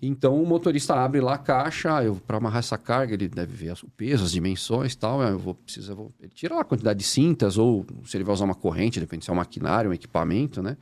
[0.01, 3.73] Então o motorista abre lá a caixa, eu para amarrar essa carga, ele deve ver
[3.83, 5.23] o peso, as dimensões tal.
[5.23, 8.35] Eu vou precisar, vou, ele tira lá a quantidade de cintas, ou se ele vai
[8.35, 10.77] usar uma corrente, depende se é um maquinário, um equipamento, né?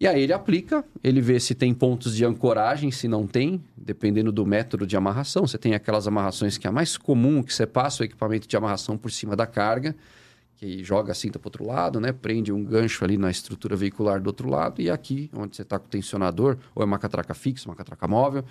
[0.00, 4.32] E aí ele aplica, ele vê se tem pontos de ancoragem, se não tem, dependendo
[4.32, 5.46] do método de amarração.
[5.46, 8.56] Você tem aquelas amarrações que é a mais comum, que você passa o equipamento de
[8.56, 9.94] amarração por cima da carga
[10.60, 12.12] que joga a cinta para outro lado, né?
[12.12, 15.78] Prende um gancho ali na estrutura veicular do outro lado e aqui, onde você está
[15.78, 18.44] com o tensionador, ou é uma catraca fixa, uma catraca móvel,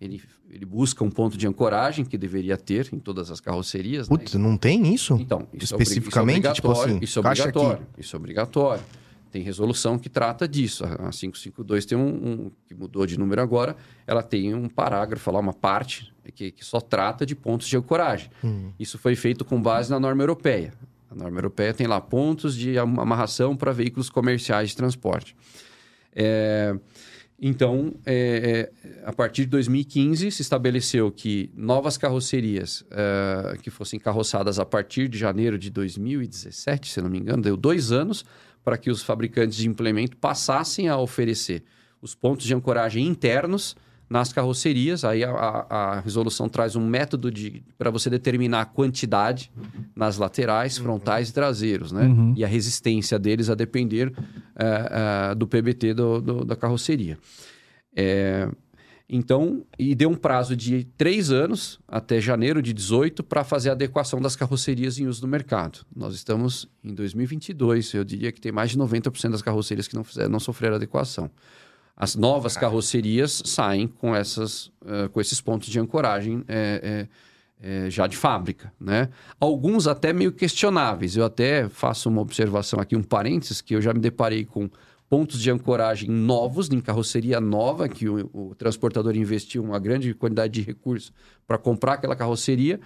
[0.00, 4.08] ele, ele busca um ponto de ancoragem que deveria ter em todas as carrocerias.
[4.08, 4.16] Né?
[4.16, 4.40] Putz, né?
[4.40, 5.18] não tem isso?
[5.20, 8.82] Então, isso é especificamente, é tipo assim, isso é obrigatório, isso é obrigatório.
[9.30, 10.82] Tem resolução que trata disso.
[10.84, 15.38] A 552 tem um, um, que mudou de número agora, ela tem um parágrafo lá,
[15.38, 18.30] uma parte que, que só trata de pontos de ancoragem.
[18.42, 18.72] Hum.
[18.78, 20.72] Isso foi feito com base na norma europeia.
[21.10, 25.36] A norma europeia tem lá pontos de amarração para veículos comerciais de transporte.
[26.14, 26.74] É...
[27.42, 33.98] Então, é, é, a partir de 2015, se estabeleceu que novas carrocerias é, que fossem
[33.98, 38.26] carroçadas a partir de janeiro de 2017, se não me engano, deu dois anos
[38.62, 41.64] para que os fabricantes de implemento passassem a oferecer
[42.02, 43.74] os pontos de ancoragem internos
[44.10, 45.04] nas carrocerias.
[45.04, 47.32] Aí a, a, a resolução traz um método
[47.78, 49.52] para você determinar a quantidade
[49.94, 51.30] nas laterais, frontais uhum.
[51.30, 52.02] e traseiros, né?
[52.06, 52.34] Uhum.
[52.36, 54.12] E a resistência deles a depender
[54.56, 57.16] é, é, do PBT do, do, da carroceria.
[57.94, 58.48] É,
[59.12, 63.72] então, e deu um prazo de três anos, até janeiro de 18, para fazer a
[63.72, 65.80] adequação das carrocerias em uso no mercado.
[65.94, 70.04] Nós estamos em 2022, eu diria que tem mais de 90% das carrocerias que não,
[70.04, 71.28] fizeram, não sofreram adequação.
[72.00, 77.06] As novas carrocerias saem com, essas, uh, com esses pontos de ancoragem é,
[77.62, 78.72] é, é, já de fábrica.
[78.80, 79.10] Né?
[79.38, 81.14] Alguns até meio questionáveis.
[81.14, 84.70] Eu até faço uma observação aqui, um parênteses, que eu já me deparei com
[85.10, 90.54] pontos de ancoragem novos, em carroceria nova, que o, o transportador investiu uma grande quantidade
[90.54, 91.12] de recursos
[91.46, 92.80] para comprar aquela carroceria,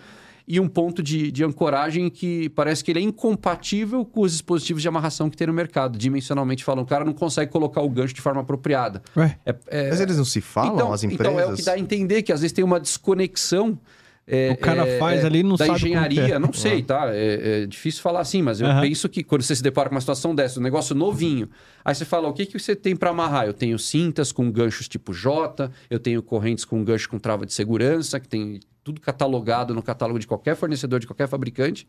[0.47, 4.83] e um ponto de, de ancoragem que parece que ele é incompatível com os dispositivos
[4.83, 5.99] de amarração que tem no mercado.
[5.99, 9.03] Dimensionalmente falando, o cara não consegue colocar o gancho de forma apropriada.
[9.47, 9.89] É, é...
[9.91, 11.33] Mas eles não se falam, então, as empresas?
[11.33, 13.79] Então, é o que dá a entender que às vezes tem uma desconexão
[14.27, 17.09] é, o cara é, faz ali não da sabe engenharia, não sei, tá?
[17.15, 18.81] É, é, difícil falar assim, mas eu uhum.
[18.81, 21.49] penso que quando você se depara com uma situação dessa, um negócio novinho,
[21.85, 23.47] aí você fala, o que, que você tem para amarrar?
[23.47, 27.53] Eu tenho cintas com ganchos tipo J, eu tenho correntes com gancho com trava de
[27.53, 31.87] segurança, que tem tudo catalogado no catálogo de qualquer fornecedor, de qualquer fabricante.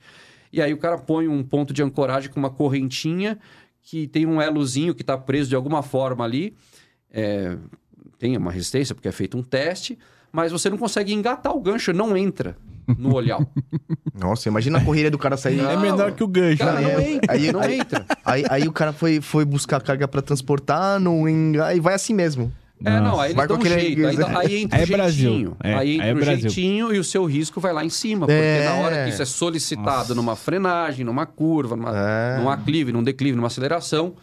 [0.52, 3.39] E aí o cara põe um ponto de ancoragem com uma correntinha
[3.82, 6.54] que tem um elozinho que está preso de alguma forma ali.
[7.12, 7.58] É,
[8.17, 9.98] tem uma resistência, porque é feito um teste
[10.36, 12.58] mas você não consegue engatar o gancho, não entra
[12.98, 13.39] no olhar.
[14.13, 15.56] Nossa, imagina a corrida do cara sair.
[15.56, 16.58] Não, é menor que o gancho.
[16.58, 18.06] Cara, não, é, entra, aí, não aí, entra.
[18.26, 21.74] Aí, aí, o cara foi, foi buscar carga para transportar, não enga...
[21.74, 22.52] e vai assim mesmo.
[22.84, 24.06] É, não, aí ele um jeito.
[24.06, 25.58] Aí, aí entra é o jeitinho.
[25.63, 26.50] É, aí entra é o Brasil.
[26.50, 28.26] jeitinho e o seu risco vai lá em cima.
[28.26, 28.65] Porque é.
[28.65, 30.15] na hora que isso é solicitado Nossa.
[30.15, 32.38] numa frenagem, numa curva, numa, é.
[32.39, 34.15] num aclive, num declive, numa aceleração,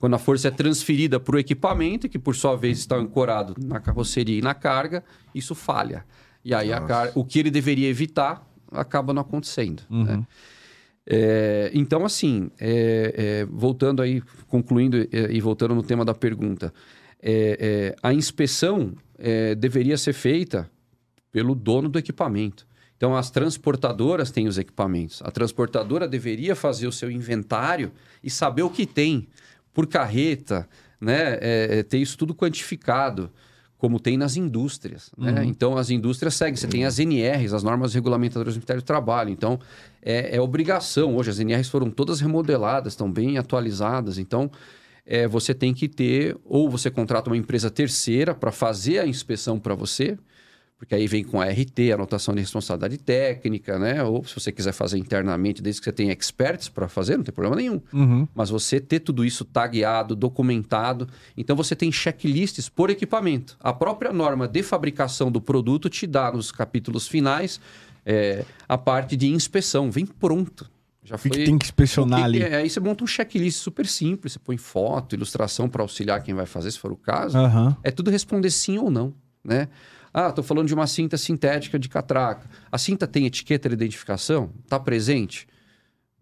[0.00, 3.78] quando a força é transferida para o equipamento, que por sua vez está ancorado na
[3.78, 6.06] carroceria e na carga, isso falha.
[6.42, 7.12] E aí car...
[7.14, 9.82] o que ele deveria evitar acaba não acontecendo.
[9.90, 10.04] Uhum.
[10.04, 10.26] Né?
[11.06, 16.72] É, então, assim, é, é, voltando aí, concluindo é, e voltando no tema da pergunta,
[17.22, 18.94] é, é, a inspeção
[19.58, 20.70] deveria ser feita
[21.30, 22.66] pelo dono do equipamento.
[22.96, 25.20] Então, as transportadoras têm os equipamentos.
[25.22, 27.92] A transportadora deveria fazer o seu inventário
[28.24, 29.28] e saber o que tem
[29.72, 30.68] por carreta,
[31.00, 31.38] né?
[31.40, 33.30] É, é, ter isso tudo quantificado,
[33.78, 35.10] como tem nas indústrias.
[35.16, 35.32] Né?
[35.32, 35.42] Uhum.
[35.44, 36.56] Então, as indústrias seguem.
[36.56, 39.30] Você tem as NRs, as normas regulamentadoras do Ministério do Trabalho.
[39.30, 39.58] Então,
[40.02, 41.16] é, é obrigação.
[41.16, 44.18] Hoje, as NRs foram todas remodeladas, estão bem atualizadas.
[44.18, 44.50] Então,
[45.06, 49.58] é, você tem que ter, ou você contrata uma empresa terceira para fazer a inspeção
[49.58, 50.18] para você,
[50.80, 54.02] porque aí vem com a RT, anotação de responsabilidade técnica, né?
[54.02, 57.34] Ou se você quiser fazer internamente, desde que você tenha experts para fazer, não tem
[57.34, 57.82] problema nenhum.
[57.92, 58.26] Uhum.
[58.34, 63.58] Mas você ter tudo isso tagueado, documentado, então você tem checklists por equipamento.
[63.60, 67.60] A própria norma de fabricação do produto te dá nos capítulos finais
[68.06, 70.66] é, a parte de inspeção, vem pronto.
[71.04, 71.30] Já foi...
[71.30, 72.40] que tem que inspecionar ali.
[72.40, 76.32] É, aí você monta um checklist super simples, você põe foto, ilustração para auxiliar quem
[76.32, 77.36] vai fazer, se for o caso.
[77.36, 77.76] Uhum.
[77.82, 79.12] É tudo responder sim ou não,
[79.44, 79.68] né?
[80.12, 82.48] Ah, estou falando de uma cinta sintética de catraca.
[82.70, 84.50] A cinta tem etiqueta de identificação?
[84.64, 85.46] Está presente?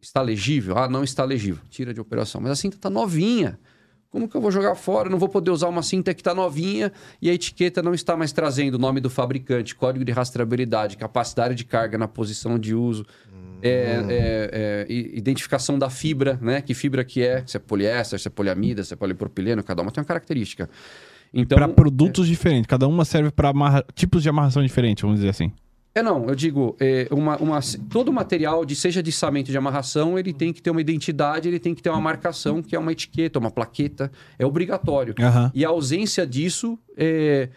[0.00, 0.76] Está legível?
[0.76, 1.62] Ah, não está legível.
[1.70, 2.40] Tira de operação.
[2.40, 3.58] Mas a cinta está novinha.
[4.10, 5.08] Como que eu vou jogar fora?
[5.08, 8.16] Eu não vou poder usar uma cinta que está novinha e a etiqueta não está
[8.16, 12.74] mais trazendo o nome do fabricante, código de rastreabilidade, capacidade de carga na posição de
[12.74, 13.58] uso, hum.
[13.62, 13.70] é,
[14.08, 16.62] é, é, identificação da fibra, né?
[16.62, 19.90] Que fibra que é, se é poliéster, se é poliamida, se é polipropileno, cada uma
[19.90, 20.70] tem uma característica.
[21.32, 22.30] Então, para produtos é...
[22.30, 23.84] diferentes, cada uma serve para amarra...
[23.94, 25.52] tipos de amarração diferentes, vamos dizer assim.
[25.94, 27.58] É, não, eu digo, é, uma, uma,
[27.90, 31.58] todo material, de, seja de içamento de amarração, ele tem que ter uma identidade, ele
[31.58, 35.14] tem que ter uma marcação, que é uma etiqueta, uma plaqueta, é obrigatório.
[35.18, 35.50] Uhum.
[35.52, 37.48] E a ausência disso é,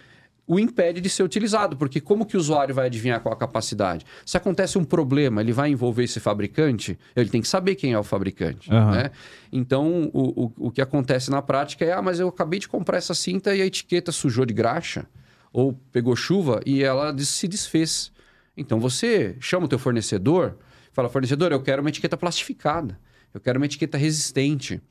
[0.47, 4.05] o impede de ser utilizado, porque como que o usuário vai adivinhar qual a capacidade?
[4.25, 7.99] Se acontece um problema, ele vai envolver esse fabricante, ele tem que saber quem é
[7.99, 8.69] o fabricante.
[8.69, 8.91] Uhum.
[8.91, 9.11] Né?
[9.51, 12.97] Então, o, o, o que acontece na prática é, ah, mas eu acabei de comprar
[12.97, 15.05] essa cinta e a etiqueta sujou de graxa,
[15.53, 18.11] ou pegou chuva e ela se desfez.
[18.55, 20.57] Então, você chama o teu fornecedor,
[20.91, 22.99] fala, fornecedor, eu quero uma etiqueta plastificada,
[23.33, 24.81] eu quero uma etiqueta resistente.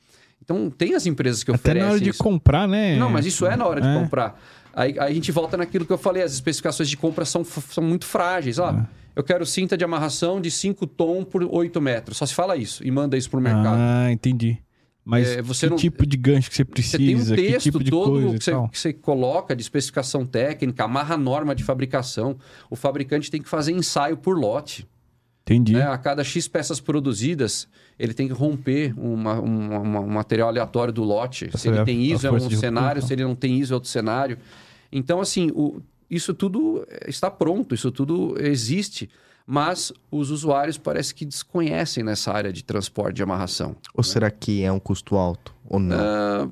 [0.43, 1.81] Então, tem as empresas que Até oferecem.
[1.81, 2.23] Até na hora de isso.
[2.23, 2.95] comprar, né?
[2.97, 3.93] Não, mas isso é na hora de é.
[3.93, 4.41] comprar.
[4.73, 7.83] Aí, aí, a gente volta naquilo que eu falei, as especificações de compra são, são
[7.83, 8.59] muito frágeis.
[8.59, 8.87] Ó, é.
[9.15, 12.17] Eu quero cinta de amarração de 5 tom por 8 metros.
[12.17, 13.77] Só se fala isso e manda isso pro mercado.
[13.77, 14.57] Ah, entendi.
[15.03, 17.63] Mas É, que não- tipo de gancho que você Você tem um precisa, que texto
[17.63, 21.55] tipo de todo coisa que você, que você coloca de especificação técnica, amarra a norma
[21.55, 22.37] de fabricação.
[22.69, 24.87] O fabricante tem que fazer ensaio por lote.
[25.53, 25.73] Entendi.
[25.73, 25.83] né?
[25.83, 27.67] A cada X peças produzidas,
[27.99, 31.45] ele tem que romper uma- uma- uma- um material aleatório do lote.
[31.47, 32.87] Essa se ele é tem ISO, é um cenário.
[32.89, 34.37] ruptura, Se ele não tem ISO, é outro cenário.
[34.91, 39.09] Então, assim, o- isso tudo está pronto, isso tudo existe.
[39.45, 43.75] Mas os usuários parece que desconhecem nessa área de transporte de amarração.
[43.93, 45.53] Ou será que é um custo alto?
[45.67, 45.97] Ou não?
[45.99, 46.47] Ah,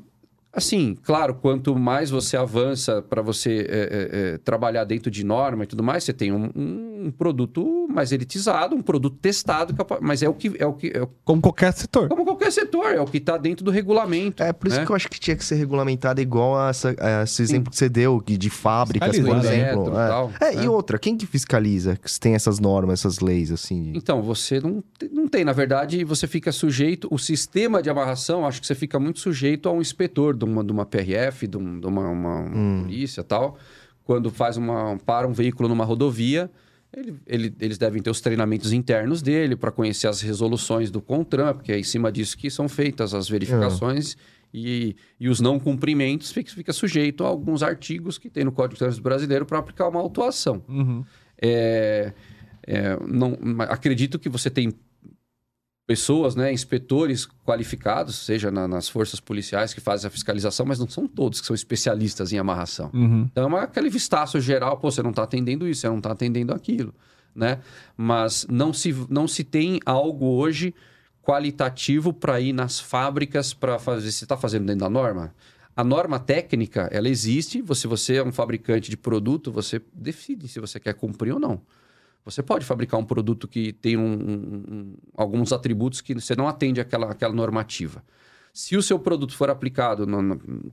[0.51, 5.67] assim, claro, quanto mais você avança para você é, é, trabalhar dentro de norma e
[5.67, 10.29] tudo mais, você tem um, um produto mais elitizado, um produto testado, capa- mas é
[10.29, 12.07] o que é o que é o- Como qualquer setor.
[12.09, 14.41] como qualquer setor, é o que está dentro do regulamento.
[14.43, 14.85] É, por isso né?
[14.85, 17.77] que eu acho que tinha que ser regulamentado igual a, essa- a esse exemplo que
[17.77, 19.91] você deu, que de fábricas, por exemplo.
[19.91, 20.05] né?
[20.05, 20.63] É, Tal, É, né?
[20.63, 23.91] e outra, quem que fiscaliza que tem essas normas, essas leis, assim?
[23.95, 25.43] Então, você não, não tem.
[25.43, 27.07] Na verdade, você fica sujeito.
[27.11, 30.63] O sistema de amarração, acho que você fica muito sujeito a um inspetor de uma,
[30.63, 33.57] de uma PRF, de, um- de uma, uma- uma polícia tal.
[34.03, 34.97] Quando faz uma.
[35.05, 36.49] para um veículo numa rodovia,
[36.91, 41.53] ele- ele- eles devem ter os treinamentos internos dele para conhecer as resoluções do CONTRAN,
[41.53, 44.15] porque é em cima disso que são feitas as verificações.
[44.51, 48.73] E, e os não cumprimentos fica, fica sujeito a alguns artigos que tem no Código
[48.73, 50.63] de Trânsito Brasileiro para aplicar uma autuação.
[50.67, 51.05] Uhum.
[51.39, 52.13] É,
[52.65, 53.37] é, não,
[53.69, 54.73] acredito que você tem
[55.89, 60.87] pessoas, né, inspetores qualificados, seja na- nas forças policiais que fazem a fiscalização, mas não
[60.87, 62.91] são todos que são especialistas em amarração.
[62.93, 63.27] Uhum.
[63.31, 66.11] Então é uma- aquele vistaço geral, pô, você não está atendendo isso, você não está
[66.11, 66.93] atendendo aquilo,
[67.33, 67.57] né?
[67.97, 70.75] Mas não se, não se tem algo hoje
[71.23, 74.11] qualitativo para ir nas fábricas para fazer.
[74.11, 75.33] Você está fazendo dentro da norma?
[75.75, 77.63] A norma técnica, ela existe.
[77.63, 81.61] Você, você é um fabricante de produto, você decide se você quer cumprir ou não.
[82.25, 86.79] Você pode fabricar um produto que tem um- um- alguns atributos que você não atende
[86.79, 88.03] àquela, àquela normativa.
[88.53, 90.05] Se o seu produto for aplicado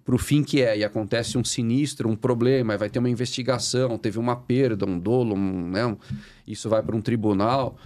[0.05, 3.99] para o fim que é e acontece um sinistro, um problema, vai ter uma investigação,
[3.99, 5.97] teve uma perda, um dolo, um, né,
[6.47, 7.77] isso vai para um tribunal,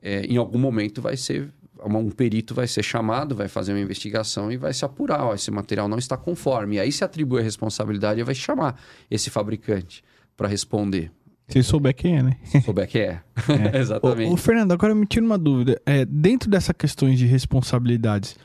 [0.00, 1.52] é, em algum momento vai ser
[1.82, 5.50] um perito vai ser chamado, vai fazer uma investigação e vai se apurar, ó, esse
[5.50, 6.76] material não está conforme.
[6.76, 8.78] E aí se atribui a responsabilidade e vai chamar
[9.10, 10.04] esse fabricante
[10.36, 11.10] para responder.
[11.50, 12.36] Se souber quem é, né?
[12.44, 13.20] Se souber que é.
[13.74, 14.30] Exatamente.
[14.30, 15.80] Ô, ô, Fernando, agora me tira uma dúvida.
[15.84, 18.36] É, dentro dessas questões de responsabilidades,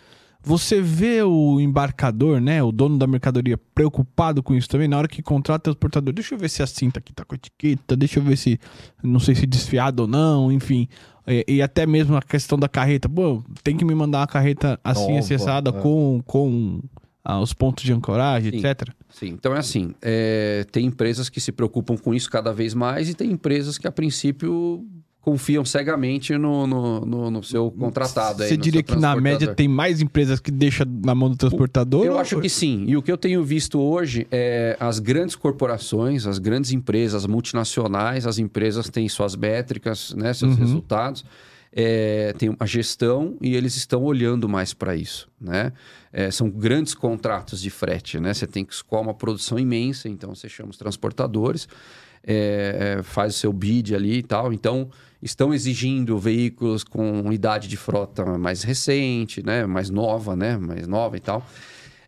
[0.45, 4.87] você vê o embarcador, né, o dono da mercadoria, preocupado com isso também?
[4.87, 7.33] Na hora que contrata o transportador, deixa eu ver se a cinta aqui tá com
[7.33, 8.59] etiqueta, deixa eu ver se,
[9.01, 10.87] não sei se desfiado ou não, enfim.
[11.25, 13.09] É, e até mesmo a questão da carreta.
[13.09, 15.81] Pô, tem que me mandar uma carreta assim, Nova, acessada, é.
[15.81, 16.79] com, com
[17.23, 18.57] ah, os pontos de ancoragem, Sim.
[18.57, 18.89] etc.
[19.17, 23.07] Sim, então é assim, é, tem empresas que se preocupam com isso cada vez mais
[23.09, 24.85] e tem empresas que a princípio
[25.21, 28.43] confiam cegamente no, no, no- no seu contratado.
[28.43, 31.35] aí, Você no diria que na média tem mais empresas que deixa na mão do
[31.37, 32.05] transportador?
[32.05, 32.83] Eu ou- acho que sim.
[32.87, 37.27] E o que eu tenho visto hoje é as grandes corporações, as grandes empresas, as
[37.27, 40.59] multinacionais, as empresas têm suas métricas, né, seus Uhum.
[40.59, 41.23] resultados,
[41.77, 45.73] é, tem uma gestão e eles estão olhando mais para isso, né?
[46.17, 48.33] É, são grandes contratos de frete, né?
[48.33, 51.67] Você tem que escoar uma produção imensa, então você chama os transportadores,
[52.25, 54.53] é, é, faz o seu bid ali e tal.
[54.53, 54.89] Então,
[55.21, 59.65] estão exigindo veículos com idade de frota mais recente, né?
[59.65, 60.55] Mais nova, né?
[60.55, 61.45] Mais nova e tal.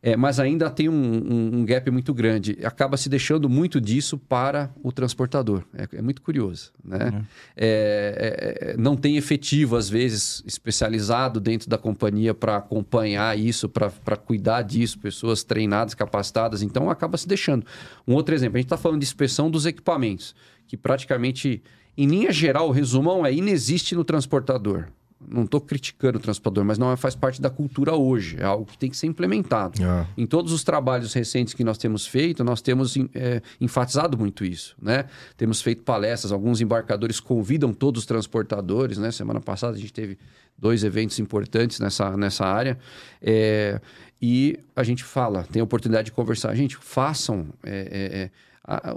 [0.01, 2.57] É, mas ainda tem um, um- um gap muito grande.
[2.63, 5.63] Acaba se deixando muito disso para o transportador.
[5.73, 6.71] É, é muito curioso.
[6.83, 7.25] Né?
[7.55, 13.67] É, é, é, não tem efetivo, às vezes, especializado dentro da companhia para acompanhar isso,
[13.67, 16.62] para cuidar disso, pessoas treinadas, capacitadas.
[16.62, 17.65] Então, acaba se deixando.
[18.07, 20.36] Um outro exemplo, a gente está falando de inspeção dos equipamentos,
[20.67, 21.62] que praticamente,
[21.97, 24.88] em linha geral, o resumão é inexiste no transportador.
[25.19, 28.38] Não estou criticando o transportador, mas não é- faz parte da cultura hoje.
[28.39, 29.84] É algo que tem que ser implementado.
[29.84, 30.06] Ah.
[30.17, 34.75] Em todos os trabalhos recentes que nós temos feito, nós temos é, enfatizado muito isso,
[34.82, 35.06] né?
[35.36, 39.12] Temos feito palestras, alguns embarcadores convidam todos os transportadores, né?
[39.12, 40.17] Semana passada a gente teve
[40.58, 42.77] dois eventos importantes nessa, nessa área.
[43.21, 43.80] É,
[44.21, 46.53] e a gente fala, tem a oportunidade de conversar.
[46.56, 48.32] Gente, façam é, é, é,
[48.67, 48.93] a,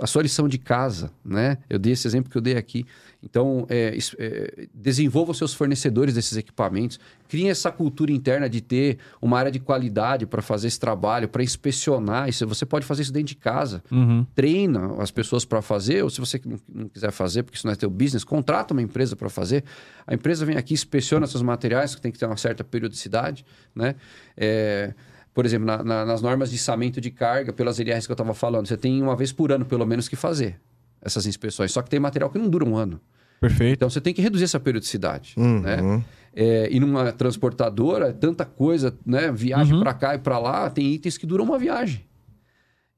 [0.00, 1.58] a sua lição de casa, né?
[1.68, 2.86] Eu dei esse exemplo que eu dei aqui.
[3.22, 8.96] Então, é, é, desenvolva os seus fornecedores desses equipamentos, criem essa cultura interna de ter
[9.20, 12.30] uma área de qualidade para fazer esse trabalho, para inspecionar.
[12.30, 13.82] Isso, você pode fazer isso dentro de casa.
[13.90, 14.26] Uhum.
[14.34, 17.74] Treina as pessoas para fazer, ou se você não, não quiser fazer, porque isso não
[17.74, 19.64] é teu business, contrata uma empresa para fazer.
[20.06, 23.44] A empresa vem aqui, inspeciona seus materiais, que tem que ter uma certa periodicidade,
[23.74, 23.96] né?
[24.34, 24.94] É,
[25.34, 28.34] por exemplo, na- na- nas normas de içamento de carga, pelas LRs que eu estava
[28.34, 30.60] falando, você tem uma vez por ano, pelo menos, que fazer
[31.02, 31.72] essas inspeções.
[31.72, 33.00] Só que tem material que não dura um ano.
[33.40, 33.72] Perfeito.
[33.74, 35.34] Então você tem que reduzir essa periodicidade.
[35.36, 35.60] Uhum.
[35.60, 36.04] Né?
[36.34, 39.32] É, e numa transportadora, tanta coisa, né?
[39.32, 39.80] Viagem Uhum.
[39.80, 42.04] para cá e para lá, tem itens que duram uma viagem.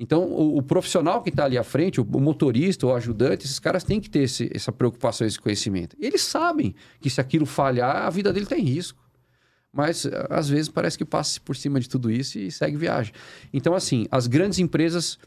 [0.01, 3.59] Então, o, o profissional que está ali à frente, o, o motorista, o ajudante, esses
[3.61, 5.97] caras têm que ter esse- essa preocupação, esse conhecimento.
[6.01, 9.01] Eles sabem que se aquilo falhar, a vida dele está em risco.
[9.72, 13.12] Mas, a- às vezes, parece que passa por cima de tudo isso e segue viagem.
[13.52, 15.18] Então, assim, as grandes empresas,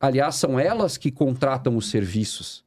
[0.00, 2.64] aliás, são elas que contratam os serviços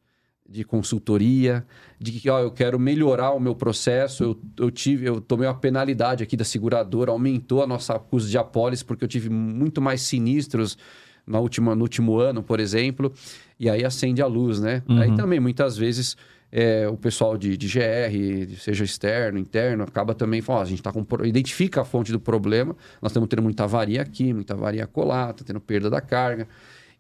[0.48, 1.66] de consultoria,
[2.00, 5.56] de que, ó, eu quero melhorar o meu processo, eu, eu tive, eu tomei uma
[5.56, 10.02] penalidade aqui da seguradora, aumentou a nossa custo de apólice porque eu tive muito mais
[10.02, 10.78] sinistros
[11.26, 13.12] na última, no último ano, por exemplo,
[13.60, 14.84] e aí acende a luz, né?
[14.88, 16.16] Aí também, muitas vezes,
[16.58, 20.82] é, o pessoal de, de GR, seja externo, interno, acaba também falando, ó, a gente
[20.82, 24.88] tá com, identifica a fonte do problema, nós estamos tendo muita avaria aqui, muita avaria
[24.88, 26.48] colar, tá tendo perda da carga,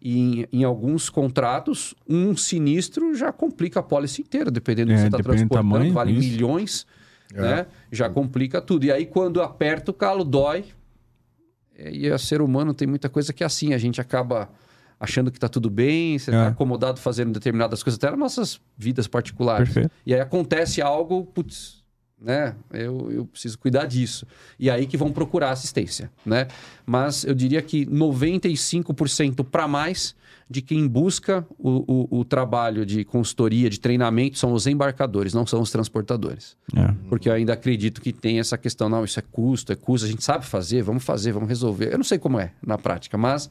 [0.01, 4.95] e em, em alguns contratos, um sinistro já complica a pólice inteira, dependendo do É,
[4.95, 6.29] que você está do transportando, tamanho, vale isso.
[6.31, 6.85] milhões,
[7.33, 7.41] É.
[7.41, 7.65] né?
[7.89, 8.83] Já complica tudo.
[8.85, 10.65] E aí, quando aperta o calo, dói.
[11.77, 14.49] É, E o ser humano tem muita coisa que é assim, a gente acaba
[14.99, 16.47] achando que está tudo bem, você está É.
[16.47, 19.69] acomodado fazendo determinadas coisas, até nas nossas vidas particulares.
[19.69, 19.91] Perfeito.
[20.05, 21.83] E aí acontece algo, putz,
[22.21, 22.55] né?
[22.71, 24.25] Eu, eu preciso cuidar disso.
[24.57, 26.47] E aí que vão procurar assistência, né?
[26.85, 27.85] Mas eu diria que
[28.73, 30.15] 95% para mais
[30.49, 35.45] de quem busca o, o, o trabalho de consultoria, de treinamento, são os embarcadores, não
[35.45, 36.55] são os transportadores.
[36.75, 36.93] É.
[37.09, 40.09] Porque eu ainda acredito que tem essa questão, não, isso é custo, é custo, a
[40.09, 41.91] gente sabe fazer, vamos fazer, vamos resolver.
[41.91, 43.49] Eu não sei como é na prática, mas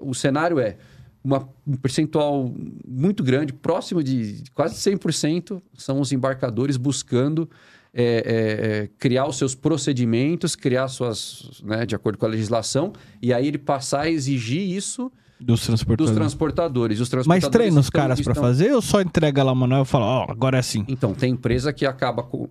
[0.00, 0.76] o cenário é
[1.22, 2.52] uma, um percentual
[2.86, 7.48] muito grande, próximo de quase 100%, são os embarcadores buscando
[7.92, 12.92] é, é, é, criar os seus procedimentos, criar suas, né, de acordo com a legislação,
[13.20, 16.10] e aí ele passar a exigir isso Dos transportadores.
[16.10, 17.00] dos transportadores.
[17.00, 19.56] Os Mas transportadores treina os estão- caras pra estão- fazer ou só entrega lá o
[19.56, 20.84] manual e fala, ó, agora é assim?
[20.86, 22.48] então, tem empresa que acaba co-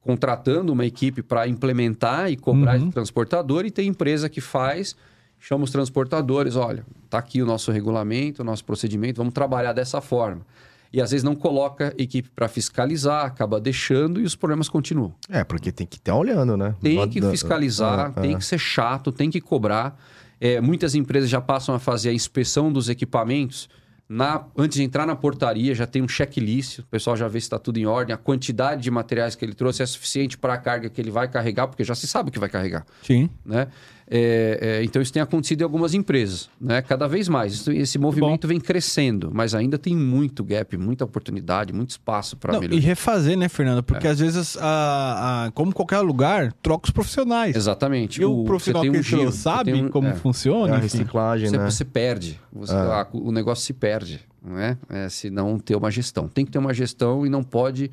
[0.00, 2.82] contratando uma equipe para implementar e cobrar Uhum.
[2.84, 4.96] esse transportador, e tem empresa que faz,
[5.42, 10.00] chama os transportadores, olha, tá aqui o nosso regulamento, o nosso procedimento, vamos trabalhar dessa
[10.00, 10.46] forma.
[10.92, 15.12] E às vezes não coloca equipe para fiscalizar, acaba deixando e os problemas continuam.
[15.28, 16.76] É, porque tem que estar olhando, né?
[16.80, 18.38] Tem que fiscalizar, Ah, tem ah.
[18.38, 19.98] que ser chato, tem que cobrar.
[20.40, 23.68] É, muitas empresas já passam a fazer a inspeção dos equipamentos.
[24.08, 27.46] Na, antes de entrar na portaria, já tem um checklist, o pessoal já vê se
[27.46, 30.58] está tudo em ordem, a quantidade de materiais que ele trouxe é suficiente para a
[30.58, 32.84] carga que ele vai carregar, porque já se sabe o que vai carregar.
[33.02, 33.30] Sim.
[33.42, 33.68] Né?
[34.10, 36.82] É, é, então, isso tem acontecido em algumas empresas, né?
[36.82, 37.54] cada vez mais.
[37.54, 42.52] Isso- esse movimento vem crescendo, mas ainda tem muito gap, muita oportunidade, muito espaço para
[42.52, 42.82] Não, e melhorar.
[42.86, 43.78] refazer, né, Fernando?
[43.78, 43.82] É.
[43.82, 47.56] Porque às vezes, a, a- como qualquer lugar, troca os profissionais.
[47.56, 48.20] Exatamente.
[48.20, 50.14] E o, você profissional tem que um sabe tem um- como é.
[50.14, 51.70] funciona, É a reciclagem, Você, né?
[51.70, 52.40] você perde.
[52.52, 53.02] Você- Ah.
[53.02, 54.76] a- o negócio se perde, não é?
[54.90, 55.08] é?
[55.08, 56.28] Se não ter uma gestão.
[56.28, 57.90] Tem que ter uma gestão e não pode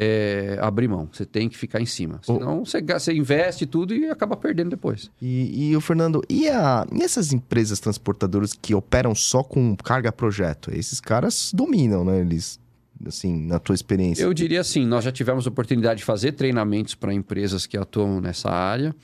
[0.00, 1.08] é, abrir mão.
[1.12, 2.20] Você tem que ficar em cima.
[2.22, 5.10] Senão você, ga- você investe tudo e acaba perdendo depois.
[5.20, 10.12] E, e o Fernando, e, a, e essas empresas transportadoras que operam só com carga
[10.12, 10.70] projeto?
[10.72, 12.20] Esses caras dominam, né?
[12.20, 12.60] Eles,
[13.04, 14.22] assim, na tua experiência.
[14.22, 18.48] Eu diria assim, nós já tivemos oportunidade de fazer treinamentos para empresas que atuam nessa
[18.50, 18.94] área.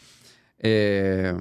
[0.62, 1.34] É,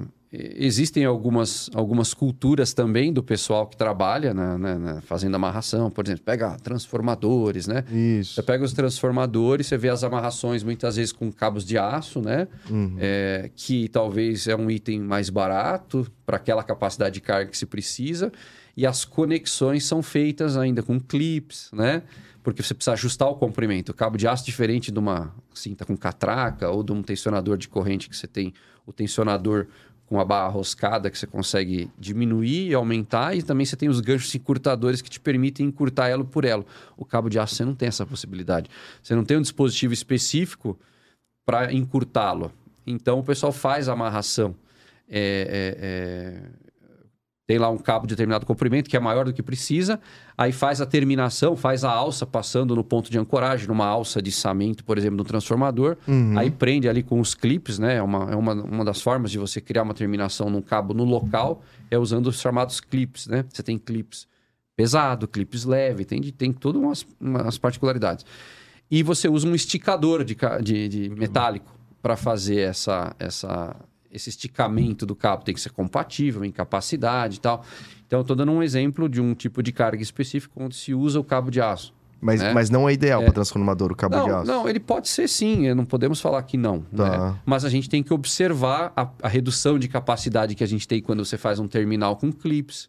[0.56, 5.90] existem algumas, algumas culturas também do pessoal que trabalha na, na- na- fazendo amarração.
[5.90, 7.84] Por exemplo, pega transformadores, né?
[7.90, 8.34] Isso.
[8.34, 12.48] Você pega os transformadores, você vê as amarrações muitas vezes com cabos de aço, né?
[12.70, 12.96] Uhum.
[12.98, 17.66] É, que talvez é um item mais barato para aquela capacidade de carga que se
[17.66, 18.32] precisa.
[18.76, 22.02] E as conexões são feitas ainda com clips, né?
[22.42, 23.90] Porque você precisa ajustar o comprimento.
[23.92, 27.68] O cabo de aço, diferente de uma cinta com catraca ou de um tensionador de
[27.68, 28.52] corrente que você tem
[28.86, 29.66] o tensionador
[30.14, 33.98] com a barra roscada que você consegue diminuir e aumentar, e também você tem os
[33.98, 36.64] ganchos encurtadores que te permitem encurtar elo por elo.
[36.96, 38.70] O cabo de aço você não tem essa possibilidade.
[39.02, 40.78] Você não tem um dispositivo específico
[41.44, 42.52] para encurtá-lo.
[42.86, 44.54] Então o pessoal faz amarração.
[45.08, 46.42] É, é, é,
[47.46, 50.00] Tem lá um cabo de determinado comprimento que é maior do que precisa,
[50.36, 54.30] aí faz a terminação, faz a alça passando no ponto de ancoragem, numa alça de
[54.30, 55.98] içamento, por exemplo, no transformador.
[56.08, 56.38] Uhum.
[56.38, 57.96] Aí prende ali com os clips, né?
[57.96, 61.04] É uma, é uma, uma das formas de você criar uma terminação num cabo no
[61.04, 63.44] local, é usando os chamados clips, né?
[63.52, 64.26] Você tem clips
[64.74, 68.24] pesado, clips leve, tem, tem todas umas, umas particularidades.
[68.90, 73.76] E você usa um esticador de, de, de metálico para fazer essa, essa,
[74.14, 75.44] esse esticamento do cabo.
[75.44, 77.64] Tem que ser compatível em capacidade e tal.
[78.06, 81.18] Então, eu estou dando um exemplo de um tipo de carga específico onde se usa
[81.18, 81.92] o cabo de aço.
[82.20, 82.54] Mas, né?
[82.54, 84.46] mas não é ideal para transformador o cabo não, de aço.
[84.46, 86.80] não, ele pode ser sim, eh, não podemos falar que não.
[86.80, 87.32] Tá.
[87.32, 87.38] né?
[87.44, 91.02] Mas a gente tem que observar a, a redução de capacidade que a gente tem
[91.02, 92.88] quando você faz um terminal com clips.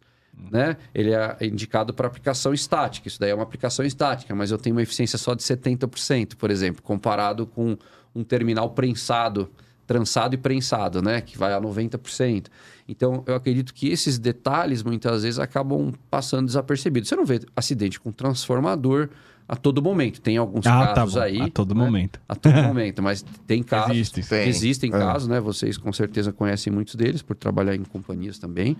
[0.52, 0.78] Né?
[0.94, 3.08] Ele é indicado para aplicação estática.
[3.08, 6.52] Isso daí é uma aplicação estática, mas eu tenho uma eficiência só de 70%, por
[6.52, 7.78] exemplo, comparado com
[8.14, 9.50] um terminal prensado,
[9.88, 11.22] trançado e prensado, né?
[11.22, 12.48] Que vai a 90%.
[12.88, 17.10] Então, eu acredito que esses detalhes, muitas vezes, acabam passando desapercebidos.
[17.10, 19.10] Você não vê acidente com transformador
[19.48, 20.20] a todo momento.
[20.22, 21.20] Tem alguns Ah, tá casos bom.
[21.22, 21.42] aí.
[21.42, 21.84] A todo né?
[21.84, 22.20] momento.
[22.28, 23.92] A todo momento, mas tem casos.
[23.92, 24.22] Existe.
[24.28, 24.48] Tem.
[24.50, 24.98] Existem É.
[24.98, 25.40] casos, né?
[25.40, 28.76] Vocês com certeza conhecem muitos deles por trabalhar em companhias também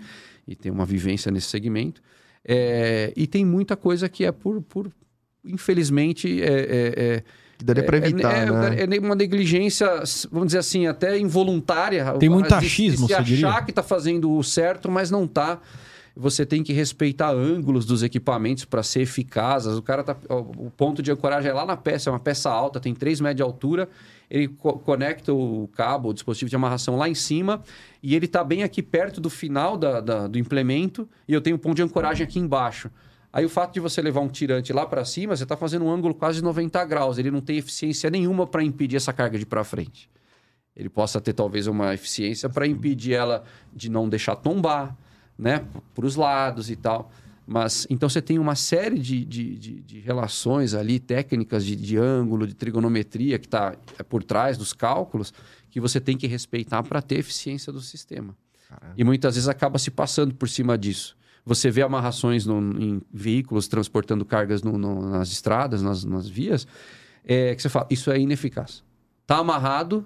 [0.46, 2.00] e ter uma vivência nesse segmento.
[2.48, 4.90] É, e tem muita coisa que é por, por
[5.44, 7.22] infelizmente, é, é- é-
[7.58, 8.50] Que daria pra é- evitar, é,
[8.86, 8.96] né?
[8.96, 9.86] é uma negligência,
[10.30, 12.12] vamos dizer assim, até involuntária.
[12.18, 13.48] Tem muito achismo, de se você diria?
[13.48, 15.58] achar que está fazendo o certo, mas não está.
[16.18, 19.66] Você tem que respeitar ângulos dos equipamentos para ser eficaz.
[19.66, 22.80] O cara tá, o ponto de ancoragem é lá na peça, é uma peça alta,
[22.80, 23.86] tem 3 metros de altura.
[24.30, 27.62] Ele co- conecta o cabo, o dispositivo de amarração lá em cima
[28.02, 31.56] e ele está bem aqui perto do final da- da- do implemento e eu tenho
[31.56, 32.90] o ponto de ancoragem aqui embaixo.
[33.36, 35.90] Aí o fato de você levar um tirante lá para cima, você está fazendo um
[35.90, 37.18] ângulo quase de 90 graus.
[37.18, 40.08] Ele não tem eficiência nenhuma para impedir essa carga de ir para frente.
[40.74, 44.96] Ele possa ter talvez uma eficiência para impedir ela de não deixar tombar,
[45.38, 47.10] né, para os lados e tal.
[47.46, 51.98] Mas então você tem uma série de, de, de, de relações ali, técnicas de, de
[51.98, 53.76] ângulo, de trigonometria que está
[54.08, 55.34] por trás dos cálculos,
[55.70, 58.34] que você tem que respeitar para ter eficiência do sistema.
[58.96, 61.14] E muitas vezes acaba se passando por cima disso.
[61.46, 66.66] Você vê amarrações no- em veículos transportando cargas no- no- nas estradas, nas, nas vias,
[67.24, 68.82] é, que você fala, isso é ineficaz.
[69.22, 70.04] Está amarrado,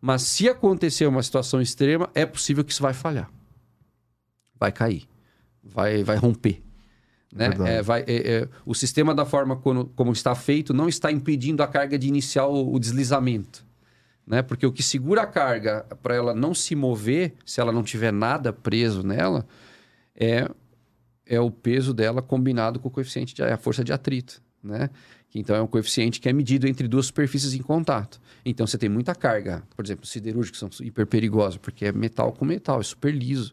[0.00, 3.30] mas se acontecer uma situação extrema, é possível que isso vai falhar.
[4.58, 5.06] Vai cair.
[5.62, 6.62] Vai, vai romper.
[7.32, 7.48] Né?
[7.48, 7.70] Verdade.
[7.70, 11.62] É, vai, é, é, o sistema da forma como, como está feito não está impedindo
[11.62, 13.64] a carga de iniciar o, o deslizamento.
[14.26, 14.40] Né?
[14.40, 18.12] Porque o que segura a carga para ela não se mover, se ela não tiver
[18.12, 19.46] nada preso nela,
[20.14, 20.48] é,
[21.26, 24.90] é o peso dela combinado com o coeficiente de a força de atrito, né?
[25.34, 28.20] Então é um coeficiente que é medido entre duas superfícies em contato.
[28.44, 32.44] Então você tem muita carga, por exemplo, siderúrgicos são hiper perigosos porque é metal com
[32.44, 33.52] metal, é super liso.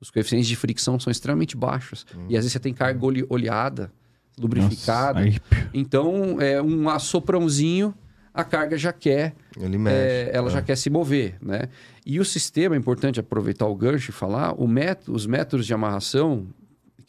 [0.00, 2.04] Os coeficientes de fricção são extremamente baixos.
[2.28, 3.92] E às vezes você tem carga ole- oleada,
[4.38, 5.20] lubrificada.
[5.24, 5.38] Nossa,
[5.74, 7.94] Então, é um assoprãozinho,
[8.32, 9.34] a carga já quer
[9.78, 9.96] mexe.
[9.96, 11.68] é, ela já quer se mover, né?
[12.06, 15.74] E o sistema, é importante aproveitar o gancho e falar, o método, os métodos de
[15.74, 16.46] amarração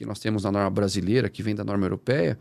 [0.02, 2.38] que nós temos na norma brasileira, que vem da norma europeia,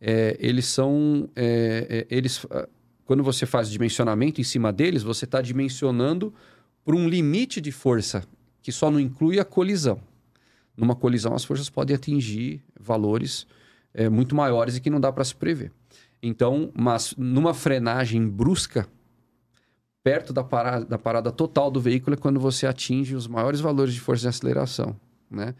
[0.00, 1.30] é, eles são...
[1.36, 2.68] é, é, eles, ah,
[3.04, 6.34] quando você faz dimensionamento em cima deles, você está dimensionando
[6.84, 8.24] por um limite de força,
[8.60, 10.00] que só não inclui a colisão.
[10.76, 13.46] Numa colisão, as forças podem atingir valores
[13.94, 15.70] é, muito maiores e que não dá para se prever.
[16.20, 18.88] Então, mas numa frenagem brusca,
[20.02, 23.94] perto da parada, da parada total do veículo é quando você atinge os maiores valores
[23.94, 24.96] de força de aceleração,
[25.30, 25.54] né?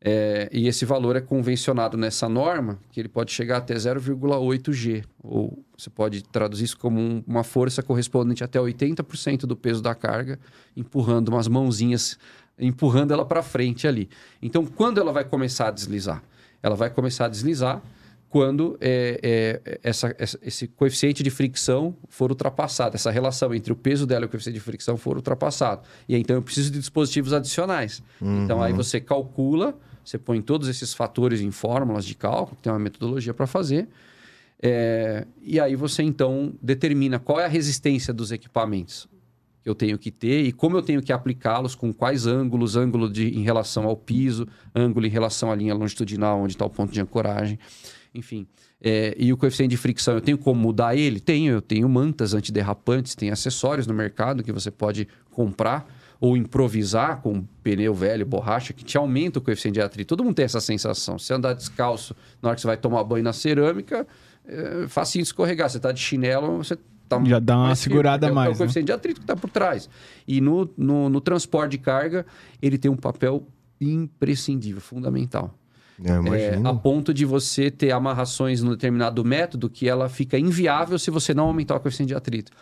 [0.00, 5.02] É, e esse valor é convencionado nessa norma, que ele pode chegar até 0,8 G,
[5.22, 9.94] ou você pode traduzir isso como um- uma força correspondente até 80% do peso da
[9.94, 10.38] carga,
[10.76, 12.18] empurrando umas mãozinhas,
[12.58, 14.08] empurrando ela para frente ali.
[14.40, 16.22] Então, quando ela vai começar a deslizar?
[16.62, 17.82] Ela vai começar a deslizar
[18.28, 24.06] quando é, é, essa- esse coeficiente de fricção for ultrapassado, essa relação entre o peso
[24.06, 25.82] dela e o coeficiente de fricção for ultrapassado.
[26.08, 28.02] E então eu preciso de dispositivos adicionais.
[28.20, 32.78] Então aí você calcula, você põe todos esses fatores em fórmulas de cálculo, tem uma
[32.78, 33.88] metodologia para fazer.
[34.62, 39.06] é, e aí você então determina qual é a resistência dos equipamentos
[39.62, 43.10] que eu tenho que ter e como eu tenho que aplicá-los, com quais ângulos, ângulo
[43.10, 46.92] de, em relação ao piso, ângulo em relação à linha longitudinal, onde está o ponto
[46.92, 47.58] de ancoragem,
[48.16, 48.46] enfim.
[48.80, 51.20] É, e o coeficiente de fricção, eu tenho como mudar ele?
[51.20, 55.86] Tenho, eu tenho mantas antiderrapantes, tem acessórios no mercado que você pode comprar
[56.18, 60.08] ou improvisar com pneu velho, borracha, que te aumenta o coeficiente de atrito.
[60.08, 61.18] Todo mundo tem essa sensação.
[61.18, 64.06] Se andar descalço na hora que você vai tomar banho na cerâmica,
[64.46, 65.68] é facinho escorregar.
[65.68, 66.76] Você está de chinelo, você
[67.08, 68.58] tá Já dá uma mais segurada porque é o- mais, É o né?
[68.58, 69.90] coeficiente de atrito que está por trás.
[70.26, 72.24] E no, no, no transporte de carga,
[72.62, 73.46] ele tem um papel
[73.78, 75.54] imprescindível, fundamental.
[76.04, 76.68] É, imagino.
[76.68, 81.32] a ponto de você ter amarrações no determinado método que ela fica inviável se você
[81.32, 82.52] não aumentar o coeficiente de atrito.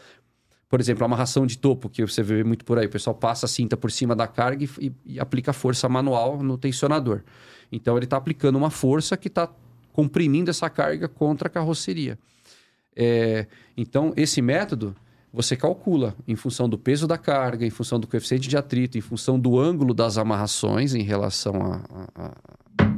[0.69, 2.87] Por exemplo, a amarração de topo, que você vê muito por aí.
[2.87, 6.57] O pessoal passa a cinta por cima da carga e, e- aplica força manual no
[6.59, 7.23] tensionador.
[7.71, 9.49] Então, ele está aplicando uma força que está
[9.93, 12.19] comprimindo essa carga contra a carroceria.
[12.97, 14.95] É, então, esse método
[15.33, 19.01] você calcula em função do peso da carga, em função do coeficiente de atrito, em
[19.01, 21.83] função do ângulo das amarrações em relação a-
[22.15, 22.37] a-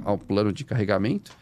[0.07, 1.33] ao plano de carregamento.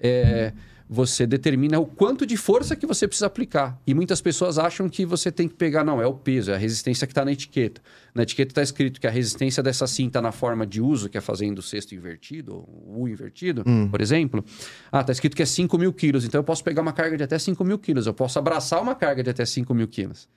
[0.00, 0.52] É,
[0.88, 3.76] você determina o quanto de força que você precisa aplicar.
[3.84, 6.56] E muitas pessoas acham que você tem que pegar, não, é o peso, é a
[6.56, 7.80] resistência que está na etiqueta.
[8.14, 11.20] Na etiqueta está escrito que a resistência dessa cinta na forma de uso, que é
[11.20, 14.44] fazendo o cesto invertido, ou o U invertido, por exemplo.
[14.92, 17.24] Ah, está escrito que é 5 mil quilos, então eu posso pegar uma carga de
[17.24, 20.28] até 5 mil quilos, eu posso abraçar uma carga de até 5 mil quilos.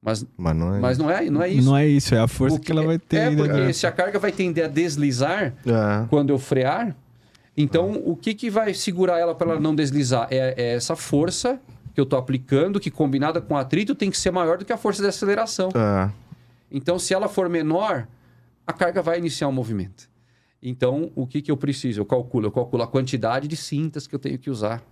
[0.00, 0.78] Mas, Mas não é.
[0.80, 1.66] mas não, é, não é isso.
[1.68, 3.16] Não é isso, é a força O que ela vai ter.
[3.16, 3.36] É, né?
[3.36, 6.06] porque se a carga vai tender a deslizar É.
[6.08, 6.96] quando eu frear,
[7.62, 10.28] então o que, que vai segurar ela para ela não deslizar?
[10.30, 11.60] É, é essa força
[11.94, 14.72] que eu estou aplicando, que combinada com o atrito tem que ser maior do que
[14.72, 15.68] a força de aceleração.
[15.74, 16.10] É.
[16.70, 18.06] Então, se ela for menor,
[18.66, 20.08] a carga vai iniciar o movimento.
[20.62, 22.00] Então, o que, que eu preciso?
[22.00, 24.82] Eu calculo, eu calculo a quantidade de cintas que eu tenho que usar.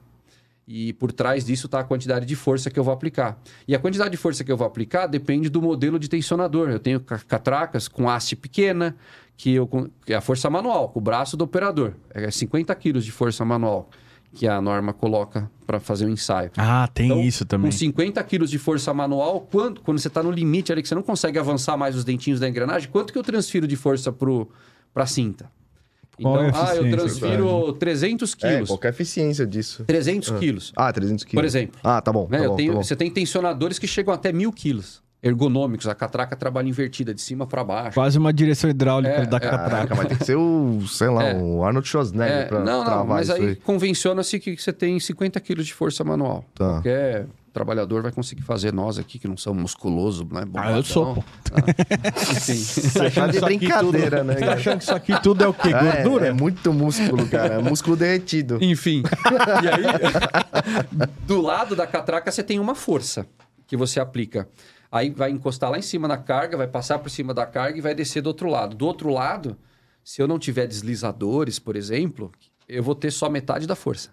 [0.69, 3.39] E por trás disso está a quantidade de força que eu vou aplicar.
[3.69, 6.71] E a quantidade de força que eu vou aplicar depende do modelo de tensionador.
[6.71, 8.97] Eu tenho ca- catracas com haste pequena,
[9.37, 9.69] que, eu,
[10.05, 11.93] que é a força manual, com o braço do operador.
[12.15, 13.89] É 50 quilos de força manual
[14.33, 16.51] que a norma coloca para fazer o ensaio.
[16.57, 17.71] Ah, tem Então, isso também.
[17.71, 20.95] Com 50 quilos de força manual, quando, quando você está no limite ali, que você
[20.95, 25.05] não consegue avançar mais os dentinhos da engrenagem, quanto que eu transfiro de força para
[25.05, 25.51] a cinta?
[26.21, 28.69] Qual é a Então, ah, eu transfiro 300 É, quilos.
[28.71, 29.85] qual que é a eficiência disso?
[29.85, 30.73] 300 quilos.
[30.77, 31.41] Ah, 300 quilos.
[31.41, 31.81] Por exemplo.
[31.85, 32.27] Ah, tá bom.
[32.31, 32.39] né?
[32.39, 32.85] Tá Eu bom, tenho- tá bom.
[32.85, 35.03] Você tem tensionadores que chegam até mil quilos.
[35.27, 35.87] Ergonômicos.
[35.89, 37.95] A catraca trabalha invertida, de cima para baixo.
[37.95, 39.41] Quase uma direção hidráulica É, da é.
[39.41, 39.95] catraca.
[39.95, 41.35] Vai ter que ser o, sei lá, É.
[41.37, 43.57] o Arnold Schwarzenegger É, pra não, não, travar mas isso aí, aí.
[43.57, 46.45] convenciona-se que você tem 50 quilos de força manual.
[46.55, 46.65] Tá.
[46.75, 48.71] Qualquer trabalhador vai conseguir fazer.
[48.73, 50.45] Nós aqui, que não somos musculosos, né?
[50.55, 51.25] Ah, eu sou, pô.
[51.53, 51.63] Ah.
[52.93, 54.53] Tá achando de brincadeira, tudo- né, Tá cara?
[54.55, 55.69] achando que isso aqui tudo é o quê?
[55.71, 56.27] É, Gordura?
[56.29, 57.55] É, muito músculo, cara.
[57.55, 58.59] É músculo derretido.
[58.61, 59.03] Enfim.
[59.63, 63.27] E aí, do lado da catraca, você tem uma força
[63.67, 64.49] que você aplica.
[64.97, 67.81] Aí vai encostar lá em cima na carga, vai passar por cima da carga e
[67.81, 68.75] vai descer do outro lado.
[68.77, 69.57] Do outro lado,
[70.03, 72.33] se eu não tiver deslizadores, por exemplo,
[72.69, 74.11] eu vou ter só metade da força.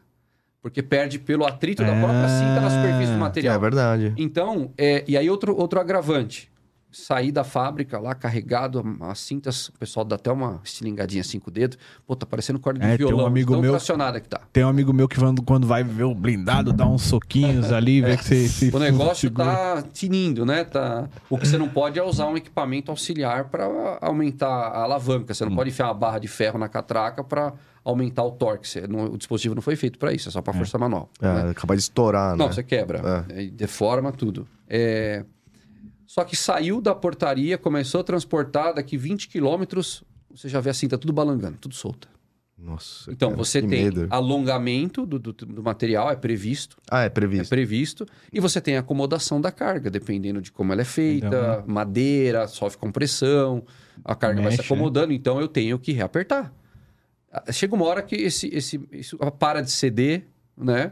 [0.62, 3.60] Porque perde pelo atrito da própria cinta na superfície do É material.
[3.60, 4.14] verdade.
[4.18, 6.50] Então, é, e aí outro, outro agravante.
[6.96, 11.78] Sair da fábrica lá carregado, as cintas, o pessoal dá até uma estilingadinha cinco dedos.
[12.06, 13.26] Pô, tá parecendo corda de É, tem um violão.
[13.26, 14.42] amigo tão meu- tracionada que tá.
[14.54, 18.00] Tem um amigo meu que quando, quando vai ver o blindado, dá uns soquinhos ali,
[18.00, 19.46] vê que você se O negócio segura.
[19.46, 20.64] tá tinindo, né?
[20.64, 21.10] Tá...
[21.30, 23.66] O que você não pode é usar um equipamento auxiliar para
[24.00, 25.34] aumentar a alavanca.
[25.34, 28.68] Você não pode enfiar uma barra de ferro na catraca para aumentar o torque.
[28.88, 31.10] Não- O dispositivo não foi feito para isso, é só para força manual.
[31.20, 31.48] né?
[31.48, 32.54] É, acaba de estourar, Não, né?
[32.54, 33.26] você quebra.
[33.30, 34.48] É, deforma tudo.
[34.70, 35.26] É,
[36.14, 40.74] Só que saiu da portaria, começou a transportar, daqui 20 quilômetros, você já vê a
[40.76, 42.08] cinta tudo balangando, tudo solta.
[42.56, 43.12] Nossa.
[43.12, 44.06] Então, cara, você que tem medo.
[44.12, 46.78] alongamento do, do- do material, é previsto.
[46.88, 47.50] Ah, é É previsto.
[47.50, 48.06] previsto.
[48.32, 52.48] E você tem a acomodação da carga, dependendo de como ela é feita, Então, madeira,
[52.48, 53.64] sofre compressão,
[54.06, 56.54] a carga vai se Mexe, acomodando, então eu tenho que reapertar.
[57.32, 60.92] Ah, Chega uma hora que esse, esse, isso para de ceder, né?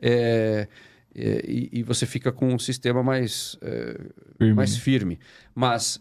[0.00, 0.66] É,
[1.14, 4.00] e, e você fica com um sistema mais, é,
[4.38, 4.80] Firme, mais né?
[4.80, 5.18] firme.
[5.54, 6.00] Mas,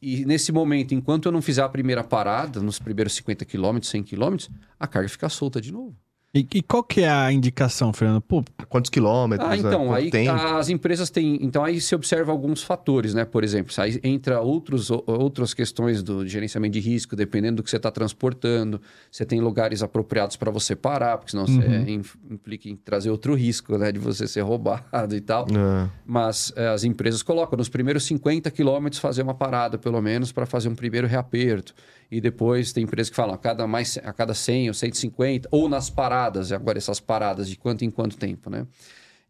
[0.00, 4.02] e nesse momento, enquanto eu não fizer a primeira parada, nos primeiros 50 km, 100
[4.04, 4.36] km,
[4.78, 5.96] a carga fica solta de novo.
[6.34, 8.22] E, e qual que é a indicação, Fernando?
[8.22, 9.46] Pô, Quantos quilômetros?
[9.50, 10.32] Ah, é, então, quanto aí tempo?
[10.32, 11.38] as empresas têm.
[11.42, 13.26] Então, aí se observa alguns fatores, né?
[13.26, 17.76] Por exemplo, aí entra outros, outras questões do gerenciamento de risco, dependendo do que você
[17.76, 18.80] está transportando.
[19.10, 21.86] Você tem lugares apropriados para você parar, porque senão você Uhum.
[21.88, 23.92] in- implica em trazer outro risco, né?
[23.92, 25.44] De você ser roubado e tal.
[25.50, 25.90] É.
[26.06, 30.46] Mas eh, as empresas colocam nos primeiros 50 quilômetros fazer uma parada, pelo menos, para
[30.46, 31.74] fazer um primeiro reaperto.
[32.12, 35.66] E depois tem empresas que falam a cada, mais, a cada 100 ou 150, ou
[35.66, 38.66] nas paradas, agora essas paradas de quanto em quanto tempo, né?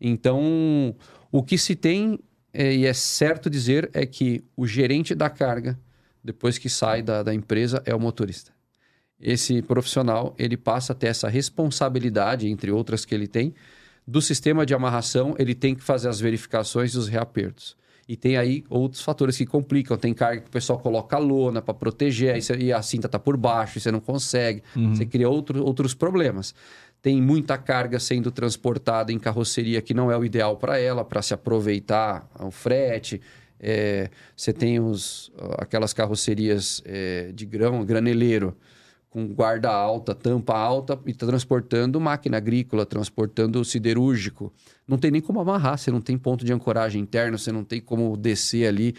[0.01, 0.93] Então,
[1.30, 2.18] o que se tem,
[2.53, 5.78] eh, e é certo dizer, é que o gerente da carga,
[6.24, 8.51] depois que sai da, da empresa, é o motorista.
[9.20, 13.55] Esse profissional, ele passa a ter essa responsabilidade, entre outras que ele tem,
[14.05, 17.76] do sistema de amarração, ele tem que fazer as verificações e os reapertos.
[18.09, 19.96] E tem aí outros fatores que complicam.
[19.96, 23.07] Tem carga que o pessoal coloca a lona para proteger, aí você- e a cinta
[23.07, 24.62] está por baixo, e você não consegue.
[24.94, 26.55] Você cria outro, outros problemas.
[27.00, 31.22] Tem muita carga sendo transportada em carroceria que não é o ideal para ela, para
[31.22, 33.20] se aproveitar o frete.
[33.59, 38.57] É, você tem os, aquelas carrocerias é, de grão, graneleiro,
[39.12, 44.50] com guarda alta, tampa alta e tá transportando máquina agrícola, transportando siderúrgico.
[44.88, 47.78] Não tem nem como amarrar, você não tem ponto de ancoragem interno, você não tem
[47.78, 48.94] como descer ali.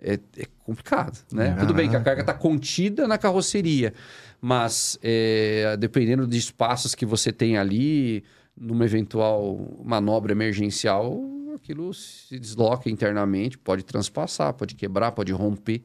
[0.00, 1.54] É, é complicado, né?
[1.58, 3.92] Tudo bem que a carga está contida na carroceria,
[4.40, 8.24] mas é, dependendo de espaços que você tem ali,
[8.56, 11.20] numa eventual manobra emergencial,
[11.54, 15.82] aquilo se desloca internamente, pode transpassar, pode quebrar, pode romper,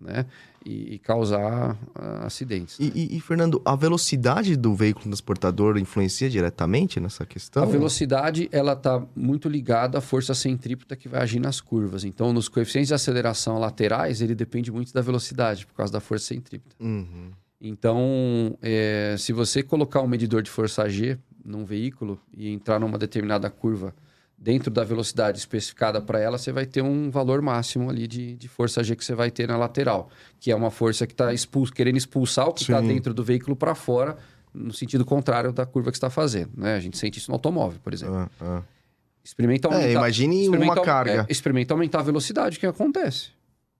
[0.00, 0.26] né?
[0.64, 2.78] E, e causar ah, acidentes.
[2.78, 7.62] E, e- e, Fernando, a velocidade do veículo transportador influencia diretamente nessa questão?
[7.62, 12.04] A velocidade ela está muito ligada à força centrípeta que vai agir nas curvas.
[12.04, 16.26] Então, nos coeficientes de aceleração laterais, ele depende muito da velocidade, por causa da força
[16.26, 16.76] centrípeta.
[16.80, 17.30] Uhum.
[17.60, 22.98] Então, é, se você colocar um medidor de força G num veículo e entrar numa
[22.98, 23.94] determinada curva
[24.40, 28.46] dentro da velocidade especificada para ela, você vai ter um valor máximo ali de, de
[28.48, 30.08] força G que você vai ter na lateral,
[30.38, 33.56] que é uma força que está expul querendo expulsar o que está dentro do veículo
[33.56, 34.16] para fora,
[34.54, 36.50] no sentido contrário da curva que está fazendo.
[36.56, 36.74] Né?
[36.76, 38.14] A gente sente isso no automóvel, por exemplo.
[38.14, 38.62] Ah, ah.
[39.24, 39.88] Experimenta aumentar.
[39.88, 41.26] É, imagine experimenta uma carga.
[41.28, 43.28] é, experimenta aumentar a velocidade, o que acontece?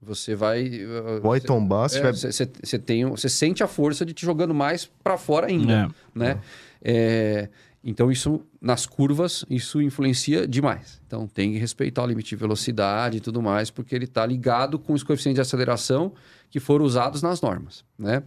[0.02, 0.62] Você vai.
[0.84, 2.12] uh, Vai você- tombar, você é, vai...
[2.12, 5.88] Você você tem, você sente a força de te jogando mais para fora ainda, É.
[6.18, 6.38] né?
[6.82, 7.48] É,
[7.82, 11.00] então isso nas curvas isso influencia demais.
[11.06, 14.78] Então tem que respeitar o limite de velocidade e tudo mais, porque ele está ligado
[14.78, 16.12] com os coeficientes de aceleração
[16.50, 18.22] que foram usados nas normas, né?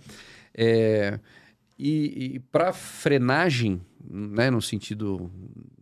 [0.53, 1.19] É,
[1.83, 5.31] e para frenagem, né, no sentido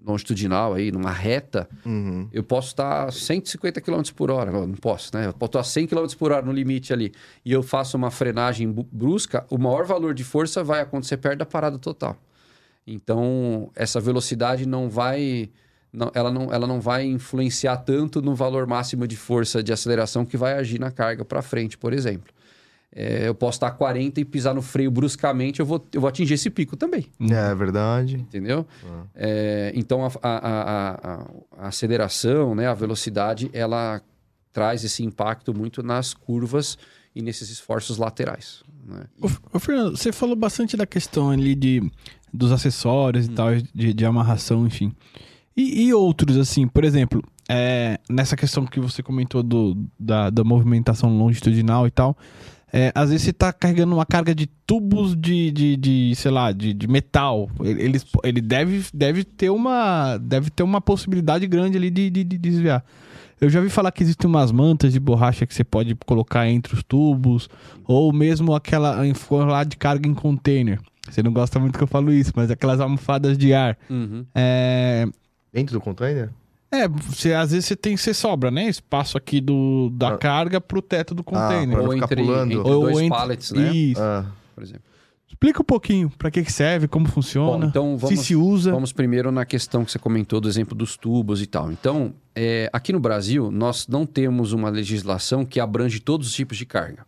[0.06, 2.28] longitudinal aí, numa reta, Uhum.
[2.32, 4.50] eu posso estar a 150 km por hora.
[4.52, 5.28] Não, não posso, né?
[5.28, 7.12] Eu posso estar a 100 km por hora no limite ali.
[7.44, 11.46] E eu faço uma frenagem brusca, o maior valor de força vai acontecer perto da
[11.46, 12.16] parada total.
[12.94, 15.50] Então, essa velocidade não vai.
[15.92, 20.26] não- ela, não, ela não vai influenciar tanto no valor máximo de força de aceleração
[20.26, 22.32] que vai agir na carga para frente, por exemplo.
[22.92, 26.08] É, eu posso estar a 40 e pisar no freio bruscamente, eu vou, eu vou
[26.08, 28.16] atingir esse pico também É verdade.
[28.16, 28.66] entendeu?
[29.16, 31.26] É, então a, a- a- a-
[31.66, 34.02] a aceleração, né, a velocidade, ela
[34.52, 36.78] traz esse impacto muito nas curvas
[37.16, 38.64] e nesses esforços laterais.
[38.86, 39.04] Né?
[39.22, 41.82] Ô, ô, Fernando, você falou bastante da questão ali de,
[42.34, 43.32] dos acessórios Hum.
[43.32, 44.92] e tal, de, de amarração, enfim.
[45.56, 50.44] E, e outros, assim, por exemplo, é, nessa questão que você comentou do, da, da
[50.44, 52.16] movimentação longitudinal e tal,
[52.72, 56.52] é, às vezes você tá carregando uma carga de tubos de, de, de, sei lá,
[56.52, 57.50] de, de metal.
[57.62, 62.24] Ele, eles- ele deve, deve, ter uma, deve ter uma possibilidade grande ali de, de,
[62.24, 62.86] de desviar.
[63.42, 66.76] Eu já ouvi falar que existem umas mantas de borracha que você pode colocar entre
[66.76, 67.50] os tubos,
[67.88, 70.80] ou mesmo aquela enforlar de carga em container.
[71.10, 73.78] Você não gosta muito que eu falo isso, mas aquelas almofadas de ar.
[74.36, 75.08] É,
[75.54, 76.30] Dentro do container?
[76.72, 78.68] é, você, às vezes você tem, você sobra, né?
[78.70, 80.18] Espaço aqui do, da Ah.
[80.18, 81.70] carga pro teto do container.
[81.76, 83.72] Pra não Ou entre, entre Ou dois entre- pallets, né?
[83.74, 84.02] Isso.
[84.02, 84.82] Ah, Por exemplo.
[85.28, 88.72] Explica um pouquinho pra que, que serve, como funciona, Bom, então vamos, se se usa.
[88.72, 91.72] vamos primeiro na questão que você comentou do exemplo dos tubos e tal.
[91.72, 96.58] Então, é, aqui no Brasil, nós não temos uma legislação que abrange todos os tipos
[96.58, 97.06] de carga.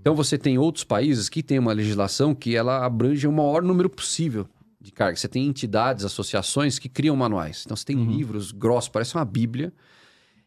[0.00, 3.90] Então, você tem outros países que têm uma legislação que ela abrange o maior número
[3.90, 4.48] possível
[4.80, 5.16] de carga.
[5.16, 7.62] Você tem entidades, associações que criam manuais.
[7.64, 9.72] Então, você tem livros grossos, parece uma bíblia.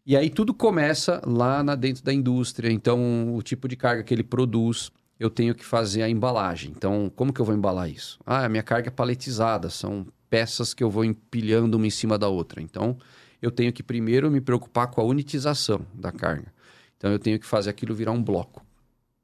[0.06, 2.72] E aí tudo começa lá na, dentro da indústria.
[2.72, 6.74] Então, o tipo de carga que ele produz, eu tenho que fazer a embalagem.
[6.76, 8.20] Então, como que eu vou embalar isso?
[8.26, 12.18] Ah, a minha carga é paletizada, são peças que eu vou empilhando uma em cima
[12.18, 12.62] da outra.
[12.62, 12.98] Então,
[13.42, 16.52] eu tenho que primeiro me preocupar com a unitização da carga.
[16.98, 18.66] Então, eu tenho que fazer aquilo virar um bloco.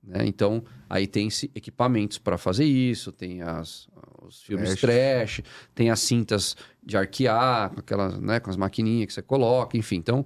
[0.04, 0.26] Né?
[0.26, 3.88] Então, aí tem-se equipamentos para fazer isso, tem as,
[4.22, 5.41] os filmes trash,
[5.76, 9.97] tem as cintas de arquear, com, aquelas, né, com as maquininhas que você coloca, enfim.
[9.97, 10.24] Então,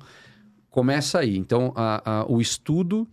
[0.69, 1.37] começa aí.
[1.37, 3.07] Então, a- a- o estudo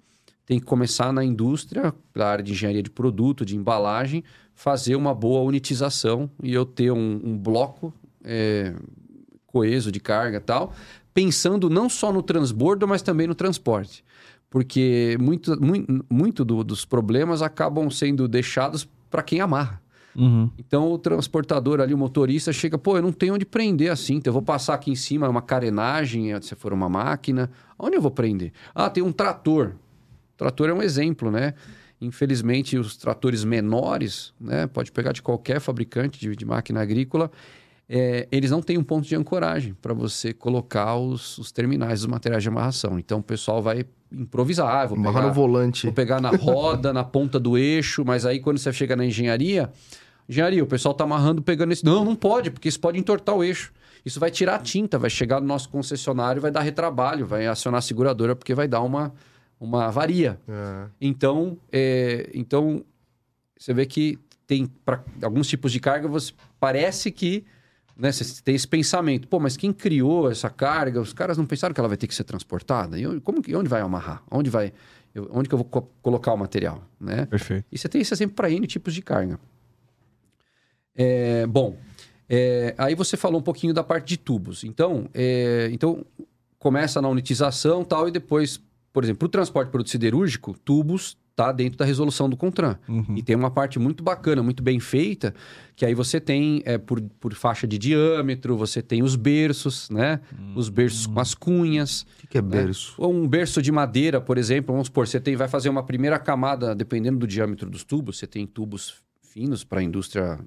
[0.47, 5.15] tem que começar na indústria, na área de engenharia de produto, de embalagem, fazer uma
[5.15, 7.95] boa unitização e eu ter um, um bloco
[8.25, 8.75] é,
[9.47, 10.75] coeso de carga e tal,
[11.15, 14.05] pensando não só no transbordo, mas também no transporte.
[14.51, 19.80] Porque muito, muito, muito do- dos problemas acabam sendo deixados para quem amarra.
[20.14, 20.51] Uhum.
[20.59, 24.28] Então o transportador ali, o motorista, chega, pô, eu não tenho onde prender a cinta,
[24.28, 27.48] eu vou passar aqui em cima uma carenagem, se for uma máquina,
[27.78, 28.53] onde eu vou prender?
[28.74, 29.68] Ah, tem um trator.
[30.34, 31.55] O trator é um exemplo, né?
[32.01, 34.66] Infelizmente, os tratores menores, né?
[34.66, 37.30] Pode pegar de qualquer fabricante de, de máquina agrícola,
[37.93, 42.07] é, eles não têm um ponto de ancoragem para você colocar os, os terminais dos
[42.07, 43.01] materiais de amarração.
[43.01, 44.68] Então o pessoal vai improvisar.
[44.72, 45.86] Ah, vou amarrar pegar- no volante.
[45.86, 49.72] Vou pegar na roda, na ponta do eixo, mas aí quando você chega na engenharia,
[50.28, 51.84] engenharia, o pessoal tá amarrando pegando esse.
[51.84, 53.72] Não, não pode, porque isso pode entortar o eixo.
[54.05, 57.78] Isso vai tirar a tinta, vai chegar no nosso concessionário, vai dar retrabalho, vai acionar
[57.80, 59.12] a seguradora, porque vai dar uma,
[59.59, 60.38] uma avaria.
[60.49, 60.86] É.
[61.01, 62.84] Então, é, então
[63.59, 64.16] você vê que
[64.47, 67.45] tem para alguns tipos de carga, você parece que
[68.01, 71.01] né, você tem esse pensamento, pô, mas quem criou essa carga?
[71.01, 72.98] Os caras não pensaram que ela vai ter que ser transportada?
[72.98, 74.22] E onde- como que, onde vai amarrar?
[74.30, 74.72] Onde vai?
[75.14, 77.26] eu- onde que eu vou co- colocar o material, né?
[77.26, 77.66] Perfeito.
[77.72, 79.40] E você tem esse exemplo para N tipos de carga.
[80.94, 81.76] É, bom,
[82.28, 84.64] é, aí você falou um pouquinho da parte de tubos.
[84.64, 86.05] Então, é, então
[86.59, 88.61] começa na unitização tal, e depois,
[88.92, 92.78] por exemplo, o transporte de produto siderúrgico, tubos está dentro da resolução do CONTRAN.
[92.89, 93.14] Uhum.
[93.16, 95.35] E tem uma parte muito bacana, muito bem feita,
[95.74, 100.20] que aí você tem é, por, por faixa de diâmetro, você tem os berços, né?
[100.55, 102.03] Os berços com as cunhas.
[102.03, 102.95] O que, que é berço?
[102.99, 106.18] Ou um berço de madeira, por exemplo, vamos supor, você tem, vai fazer uma primeira
[106.18, 110.39] camada, dependendo do diâmetro dos tubos, você tem tubos finos para a indústria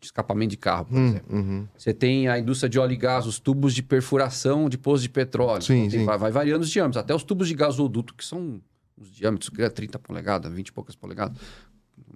[0.00, 1.36] de escapamento de carro, por Hum, exemplo.
[1.36, 1.66] uhum.
[1.76, 5.08] Você tem a indústria de óleo e gás, os tubos de perfuração de poços de
[5.08, 5.60] petróleo.
[5.60, 6.06] Sim, Então, tem- sim.
[6.06, 7.02] Vai, vai variando os diâmetros.
[7.02, 8.60] Até os tubos de gasoduto, que são
[9.00, 11.36] os diâmetros, que é 30 polegadas, 20 e poucas polegadas,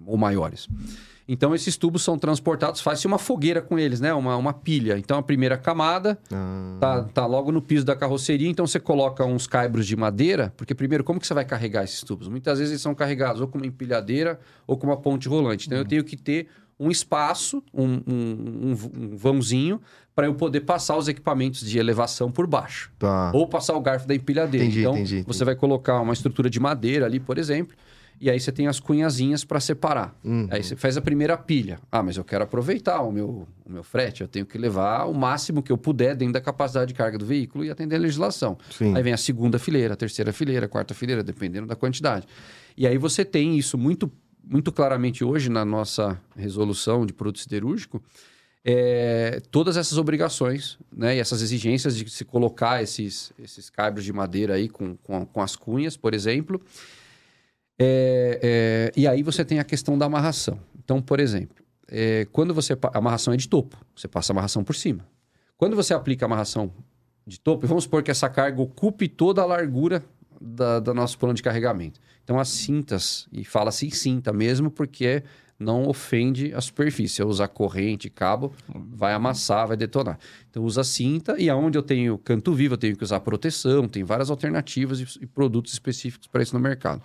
[0.05, 0.67] ou maiores.
[1.25, 4.13] Então, esses tubos são transportados, faz-se uma fogueira com eles, né?
[4.13, 4.97] Uma, uma pilha.
[4.97, 9.23] Então, a primeira camada Ah, tá, tá logo no piso da carroceria, então você coloca
[9.25, 12.27] uns caibros de madeira, porque primeiro, como que você vai carregar esses tubos?
[12.27, 15.67] Muitas vezes eles são carregados ou com uma empilhadeira ou com uma ponte rolante.
[15.67, 19.79] Então eu tenho que ter um espaço, um, um, um- um vãozinho,
[20.15, 22.91] para eu poder passar os equipamentos de elevação por baixo.
[22.99, 23.31] tá.
[23.33, 24.65] Ou passar o garfo da empilhadeira.
[24.65, 27.75] Entendi, então, entendi, você vai colocar uma estrutura de madeira ali, por exemplo,
[28.21, 30.15] e aí você tem as cunhazinhas para separar.
[30.23, 30.47] Uhum.
[30.51, 31.79] Aí você faz a primeira pilha.
[31.91, 35.13] Ah, mas eu quero aproveitar o meu, o meu frete, eu tenho que levar o
[35.13, 38.57] máximo que eu puder dentro da capacidade de carga do veículo e atender a legislação.
[38.71, 38.95] Sim.
[38.95, 42.27] Aí vem a segunda fileira, a terceira fileira, a quarta fileira, dependendo da quantidade.
[42.77, 44.11] E aí você tem isso muito,
[44.43, 48.01] muito claramente hoje na nossa resolução de produto siderúrgico,
[48.65, 54.13] é, todas essas obrigações né, e essas exigências de se colocar esses, esses cabos de
[54.13, 56.61] madeira aí com, com, com as cunhas, por exemplo.
[57.77, 60.59] É, é, e aí você tem a questão da amarração.
[60.81, 62.73] Então, por exemplo, é, quando você.
[62.73, 65.05] A amarração é de topo, você passa a amarração por cima.
[65.57, 66.71] Quando você aplica a amarração
[67.25, 70.03] de topo, vamos supor que essa carga ocupe toda a largura
[70.39, 71.99] da, do nosso plano de carregamento.
[72.23, 75.23] Então, as cintas, e fala-se em cinta mesmo, porque
[75.59, 77.21] não ofende a superfície.
[77.21, 80.19] Eu usar corrente, cabo, vai amassar, vai detonar.
[80.49, 84.03] Então, usa cinta, e aonde eu tenho canto vivo, eu tenho que usar proteção, tem
[84.03, 87.01] várias alternativas e, e produtos específicos para isso no mercado.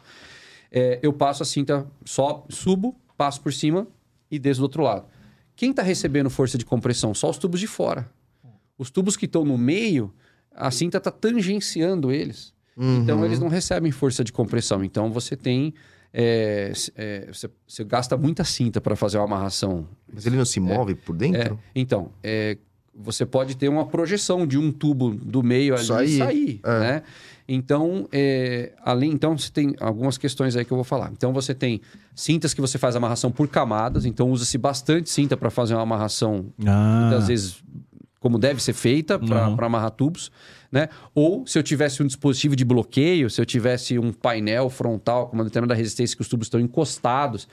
[0.71, 3.87] É, eu passo a cinta, só subo, passo por cima
[4.31, 5.07] e desço do outro lado.
[5.57, 7.13] Quem está recebendo força de compressão?
[7.15, 8.09] Só os tubos de fora.
[8.77, 10.15] Os tubos que estão no meio,
[10.55, 12.55] a cinta está tangenciando eles.
[12.77, 13.03] Uhum.
[13.03, 14.85] Então, eles não recebem força de compressão.
[14.85, 15.75] Então, você tem.
[16.13, 19.87] É, é, você, você gasta muita cinta para fazer uma amarração.
[20.13, 21.59] Mas ele não se move por É, dentro?
[21.75, 22.57] então, é,
[22.95, 26.09] você pode ter uma projeção de um tubo do meio ali Sair.
[26.09, 26.79] e sair, É.
[26.81, 27.03] né?
[27.51, 31.11] Então, é, além, então você tem algumas questões aí que eu vou falar.
[31.13, 31.81] Então, você tem
[32.15, 34.05] cintas que você faz amarração por camadas.
[34.05, 37.63] Então, usa-se bastante cinta para fazer uma amarração Ah, muitas vezes
[38.21, 39.57] como deve ser feita para Uhum.
[39.65, 40.31] amarrar tubos,
[40.71, 40.89] né?
[41.15, 45.35] Ou se eu tivesse um dispositivo de bloqueio, se eu tivesse um painel frontal com
[45.35, 47.49] uma determinada resistência que os tubos estão encostados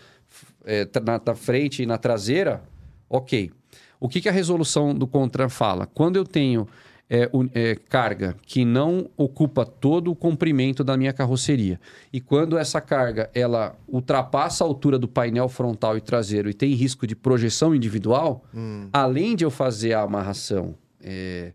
[0.65, 2.61] é, na, na frente e na traseira,
[3.09, 3.51] ok.
[3.99, 5.85] O que, que a resolução do CONTRAN fala?
[5.85, 6.67] Quando eu tenho
[7.09, 11.79] é, é, carga que não ocupa todo o comprimento da minha carroceria
[12.11, 16.73] e quando essa carga ela ultrapassa a altura do painel frontal e traseiro e tem
[16.73, 18.43] risco de projeção individual,
[18.91, 21.53] além de eu fazer a amarração é,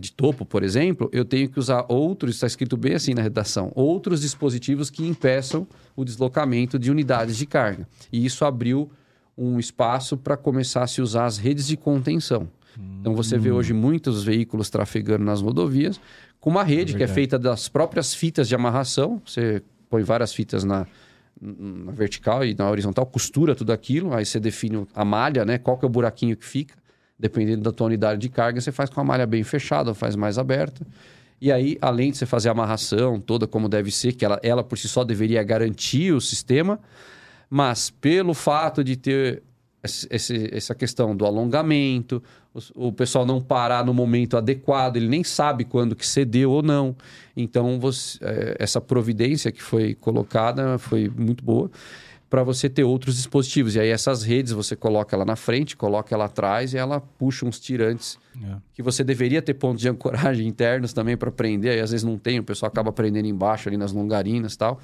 [0.00, 3.72] de topo, por exemplo, eu tenho que usar outros, está escrito bem assim na redação,
[3.74, 7.88] outros dispositivos que impeçam o deslocamento de unidades de carga.
[8.12, 8.90] E isso abriu
[9.36, 12.48] um espaço para começar a se usar as redes de contenção.
[13.00, 16.00] Então você vê hoje muitos veículos trafegando nas rodovias
[16.40, 19.20] com uma rede que é feita das próprias fitas de amarração.
[19.24, 20.86] Você põe várias fitas na,
[21.40, 25.58] na vertical e na horizontal, costura tudo aquilo, aí você define a malha, né?
[25.58, 26.74] Qual que é o buraquinho que fica,
[27.18, 30.38] dependendo da tua unidade de carga, você faz com a malha bem fechada, faz mais
[30.38, 30.86] aberta.
[31.40, 34.64] E aí, além de você fazer a amarração toda como deve ser, que ela, ela
[34.64, 36.78] por si só deveria garantir o sistema,
[37.48, 39.42] mas pelo fato de ter
[40.10, 42.22] esse- essa questão do alongamento,
[42.74, 46.62] o, o pessoal não parar no momento adequado, ele nem sabe quando que cedeu ou
[46.62, 46.96] não.
[47.36, 51.70] Então, você- eh, essa providência que foi colocada foi muito boa
[52.28, 53.76] para você ter outros dispositivos.
[53.76, 57.46] E aí essas redes você coloca ela na frente, coloca ela atrás e ela puxa
[57.46, 58.56] uns tirantes é.
[58.74, 62.18] que você deveria ter pontos de ancoragem internos também para prender, aí às vezes não
[62.18, 64.80] tem, o pessoal acaba prendendo embaixo ali nas longarinas e tal,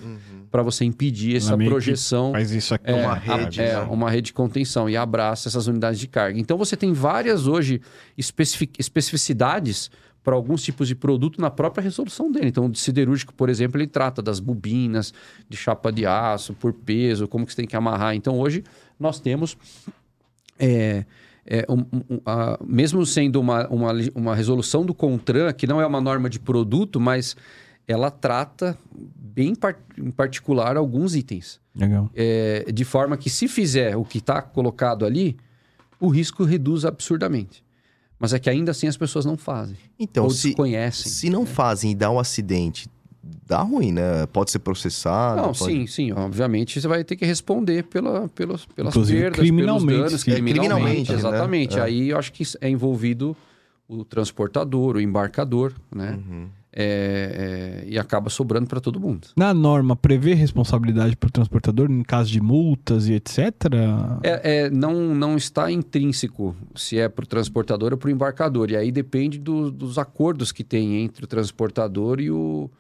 [0.51, 2.31] para você impedir essa projeção.
[2.33, 2.89] Faz isso aqui.
[2.91, 3.81] É, uma a- rede, é, né?
[3.91, 6.39] uma rede de contenção e abraça essas unidades de carga.
[6.39, 7.81] Então você tem várias hoje
[8.17, 9.91] especific- especificidades
[10.23, 12.49] para alguns tipos de produto na própria resolução dele.
[12.49, 15.13] Então, o de siderúrgico, por exemplo, ele trata das bobinas,
[15.49, 18.15] de chapa de aço, por peso, como que você tem que amarrar.
[18.15, 18.63] Então, hoje
[19.01, 19.57] nós temos
[20.59, 21.05] é,
[21.45, 25.87] é, um- um- a- mesmo sendo uma, uma, uma resolução do CONTRAN, que não é
[25.87, 27.35] uma norma de produto, mas
[27.89, 31.61] ela trata bem par- em particular alguns itens.
[31.75, 32.09] Legal.
[32.15, 35.37] É, de forma que se fizer o que está colocado ali,
[35.99, 37.65] o risco reduz absurdamente.
[38.23, 39.77] Mas é que ainda assim as pessoas não fazem.
[39.99, 41.11] Então, ou se, desconhecem.
[41.11, 42.89] se não fazem e dá um acidente,
[43.45, 44.27] dá ruim, né?
[44.33, 45.43] Pode ser processado.
[45.43, 45.65] Não, pode...
[45.65, 46.13] sim, sim.
[46.13, 50.25] Obviamente você vai ter que responder pela, pelos, pelas Inclusive, perdas, criminalmente, pelos danos, É,
[50.35, 50.69] criminalmente.
[50.69, 51.19] criminalmente, né?
[51.19, 51.79] exatamente.
[51.79, 51.83] É.
[51.83, 53.37] Aí eu acho que é envolvido
[53.89, 56.13] o transportador, o embarcador, né?
[56.13, 56.49] Uhum.
[56.75, 59.29] É, é, e acaba sobrando para todo mundo.
[59.37, 63.39] Na norma, prevê responsabilidade para o transportador em caso de multas e etc?
[64.23, 68.71] É, é, não, não está intrínseco se é para o transportador ou para o embarcador.
[68.71, 72.71] E aí depende do, dos acordos que tem entre o transportador e o,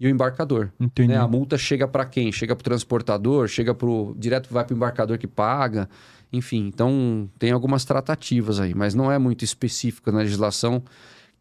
[0.00, 0.72] e o embarcador.
[0.80, 1.08] Entendi.
[1.08, 1.18] Né?
[1.18, 2.32] A multa chega para quem?
[2.32, 3.48] Chega para o transportador?
[3.48, 5.88] Chega pro, direto vai para o embarcador que paga?
[6.32, 10.82] Enfim, então tem algumas tratativas aí, mas não é muito específico na legislação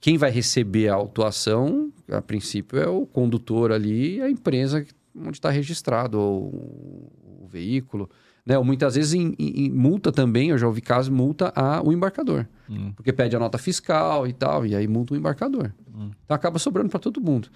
[0.02, 4.84] quem vai receber a autuação, a princípio, é o condutor ali a empresa
[5.16, 7.12] onde está registrado o,
[7.44, 8.10] o, veículo.
[8.44, 8.58] Né?
[8.58, 11.94] Ou muitas vezes em, em, em, multa também, eu já ouvi casos, multa a, o
[11.94, 12.48] embarcador.
[12.68, 12.92] Hum.
[12.96, 15.72] Porque pede a nota fiscal e tal, e aí multa o embarcador.
[15.94, 16.10] Hum.
[16.26, 17.50] Então acaba sobrando para todo mundo.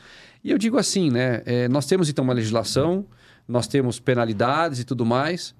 [0.44, 1.42] E eu digo assim, né?
[1.46, 3.08] É, nós temos então uma legislação,
[3.48, 5.56] nós temos penalidades e tudo mais.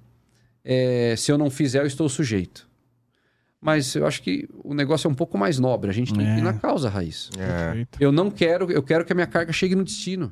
[0.64, 2.70] É, se eu não fizer, eu estou sujeito.
[3.66, 5.90] Mas eu acho que o negócio é um pouco mais nobre.
[5.90, 6.36] A gente tem é.
[6.36, 6.54] que ir na é.
[6.54, 7.32] causa raiz.
[7.36, 7.88] É.
[8.00, 10.32] Eu não quero, eu quero que a minha carga chegue no destino.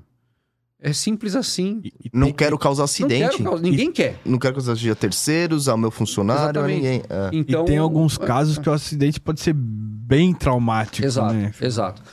[0.79, 1.81] É simples assim.
[1.83, 3.37] E, e não quero causar acidente.
[3.37, 4.19] Quero, ninguém e, quer.
[4.23, 7.01] Não quero causar a terceiros, ao meu funcionário, a ninguém.
[7.09, 7.29] É.
[7.33, 11.03] Então, e tem alguns é, casos que o acidente pode ser bem traumático.
[11.03, 11.51] Exato, né?
[11.59, 12.03] exato.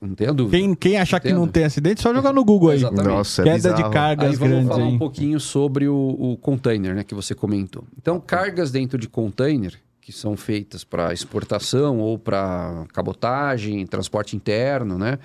[0.00, 0.56] Não tenho dúvida.
[0.56, 2.78] Quem, quem achar que não tem acidente, só jogar no Google aí.
[2.78, 3.08] Exatamente.
[3.08, 3.76] Nossa, é Queda bizarro.
[3.76, 4.90] de cargas aí vamos falar aí.
[4.90, 7.84] um pouquinho sobre o, o container, né, que você comentou.
[7.98, 14.98] Então, cargas dentro de container que são feitas para exportação ou para cabotagem, transporte interno,
[14.98, 15.18] né?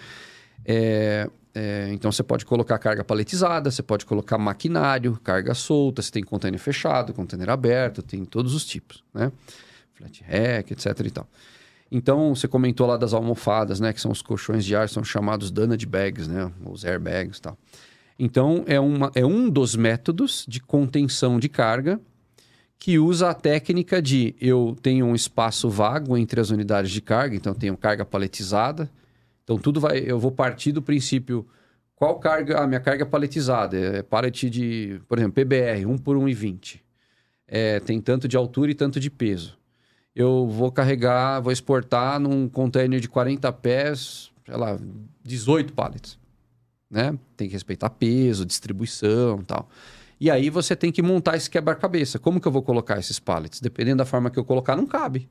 [0.64, 6.12] É, é, então você pode colocar carga paletizada, você pode colocar maquinário, carga solta, você
[6.12, 9.32] tem container fechado, container aberto, tem todos os tipos, né?
[9.96, 11.28] Flat rack, etc e tal.
[11.92, 13.92] Então, você comentou lá das almofadas, né?
[13.92, 16.52] Que são os colchões de ar, são chamados Dunnage bags, né?
[16.64, 17.58] Os airbags tal.
[18.20, 22.00] Então, é, uma, é um dos métodos de contenção de carga
[22.80, 27.36] que usa a técnica de eu tenho um espaço vago entre as unidades de carga,
[27.36, 28.90] então eu tenho carga paletizada.
[29.44, 31.48] Então tudo vai, eu vou partir do princípio
[31.98, 36.16] qual carga, a minha carga é paletizada, é pallet de, por exemplo, PBR, 1 por
[36.16, 36.80] 1,20.
[37.48, 39.58] É, tem tanto de altura e tanto de peso.
[40.16, 44.78] Eu vou carregar, vou exportar num container de 40 pés, sei lá,
[45.24, 46.20] 18 pallets.
[46.88, 47.18] Né?
[47.36, 49.68] Tem que respeitar peso, distribuição tal.
[50.20, 52.18] E aí você tem que montar esse quebra-cabeça.
[52.18, 53.60] Como que eu vou colocar esses pallets?
[53.60, 55.30] Dependendo da forma que eu colocar, não cabe.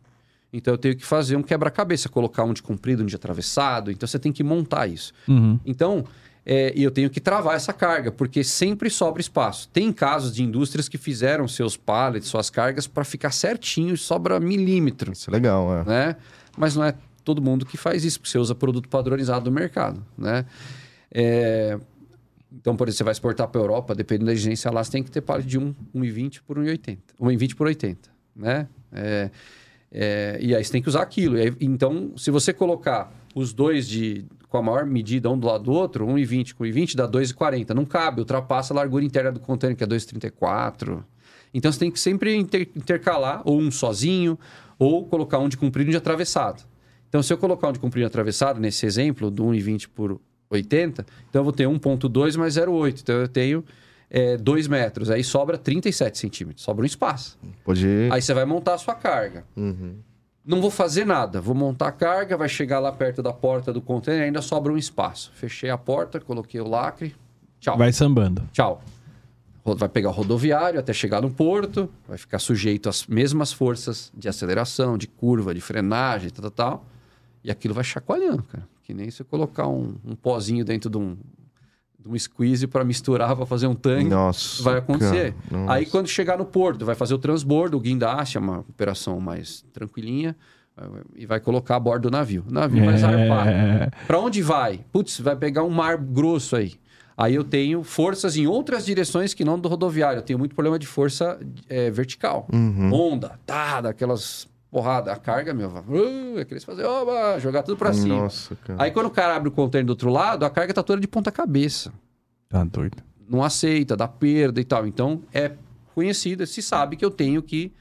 [0.52, 3.90] Então eu tenho que fazer um quebra-cabeça, colocar um de comprido, um de atravessado.
[3.90, 5.12] Então você tem que montar isso.
[5.26, 5.58] Uhum.
[5.66, 6.04] Então,
[6.44, 9.68] é, e eu tenho que travar essa carga, porque sempre sobra espaço.
[9.72, 14.38] Tem casos de indústrias que fizeram seus pallets, suas cargas, para ficar certinho e sobra
[14.38, 15.12] milímetro.
[15.12, 15.84] Isso é legal, é.
[15.84, 16.16] Né?
[16.56, 20.06] Mas não é todo mundo que faz isso, porque você usa produto padronizado do mercado.
[20.16, 20.46] Né?
[21.10, 21.76] É,
[22.56, 25.02] então, por exemplo, você vai exportar para a Europa, dependendo da exigência lá, você tem
[25.02, 26.98] que ter pallet de 1,20 por 1,80.
[27.20, 28.66] 1,20 por 80, né?
[28.92, 29.30] É,
[29.92, 31.36] é, e aí você tem que usar aquilo.
[31.36, 35.64] Aí, então, se você colocar os dois de, com a maior medida um do lado
[35.64, 37.74] do outro, 1,20 com 1,20 dá 2,40.
[37.74, 41.04] Não cabe, ultrapassa a largura interna do container, que é 2,34.
[41.52, 44.38] Então, você tem que sempre inter, intercalar, ou um sozinho,
[44.78, 46.62] ou colocar um de comprido e um de atravessado.
[47.08, 50.20] Então, se eu colocar um de comprido e atravessado, nesse exemplo, do 1,20 por
[50.50, 53.00] 80, então eu vou ter 1,2 mais 0,8.
[53.02, 53.64] Então eu tenho
[54.10, 55.10] é, 2 metros.
[55.10, 56.64] Aí sobra 37 centímetros.
[56.64, 57.38] Sobra um espaço.
[57.64, 58.12] Pode ir.
[58.12, 59.44] Aí você vai montar a sua carga.
[59.56, 59.96] Uhum.
[60.44, 61.40] Não vou fazer nada.
[61.40, 64.76] Vou montar a carga, vai chegar lá perto da porta do container ainda sobra um
[64.76, 65.32] espaço.
[65.34, 67.14] Fechei a porta, coloquei o lacre.
[67.58, 67.76] Tchau.
[67.76, 68.48] Vai sambando.
[68.52, 68.82] Tchau.
[69.64, 74.28] Vai pegar o rodoviário até chegar no porto, vai ficar sujeito às mesmas forças de
[74.28, 76.86] aceleração, de curva, de frenagem, tal, tal, tal.
[77.42, 78.68] E aquilo vai chacoalhando, cara.
[78.86, 81.16] Que nem você colocar um, um pozinho dentro de um,
[81.98, 84.08] de um squeeze para misturar para fazer um tanque.
[84.08, 85.34] Nossa, vai acontecer.
[85.50, 89.18] Cara, Aí quando chegar no porto, vai fazer o transbordo, o guindaste, é uma operação
[89.18, 90.36] mais tranquilinha
[91.16, 92.44] e vai colocar a bordo do navio.
[92.48, 92.86] O navio é...
[92.86, 93.46] vai zarpar.
[94.06, 94.84] Para onde vai?
[94.92, 96.74] Putz, vai pegar um mar grosso aí.
[97.16, 100.20] Aí eu tenho forças em outras direções que não do rodoviário.
[100.20, 102.46] Eu tenho muito problema de força é, vertical.
[102.52, 102.92] Uhum.
[102.92, 104.46] Onda, tá, daquelas
[104.76, 108.14] porrada, a carga, meu, uh, aqueles fazer, oba, jogar tudo pra cima.
[108.14, 108.82] Nossa, cara.
[108.82, 111.08] Aí quando o cara abre o container do outro lado, a carga tá toda de
[111.08, 111.90] ponta cabeça.
[112.46, 113.02] Tá doido.
[113.26, 114.86] Não aceita, dá perda e tal.
[114.86, 115.52] Então é
[115.94, 117.72] conhecido, se sabe que eu tenho que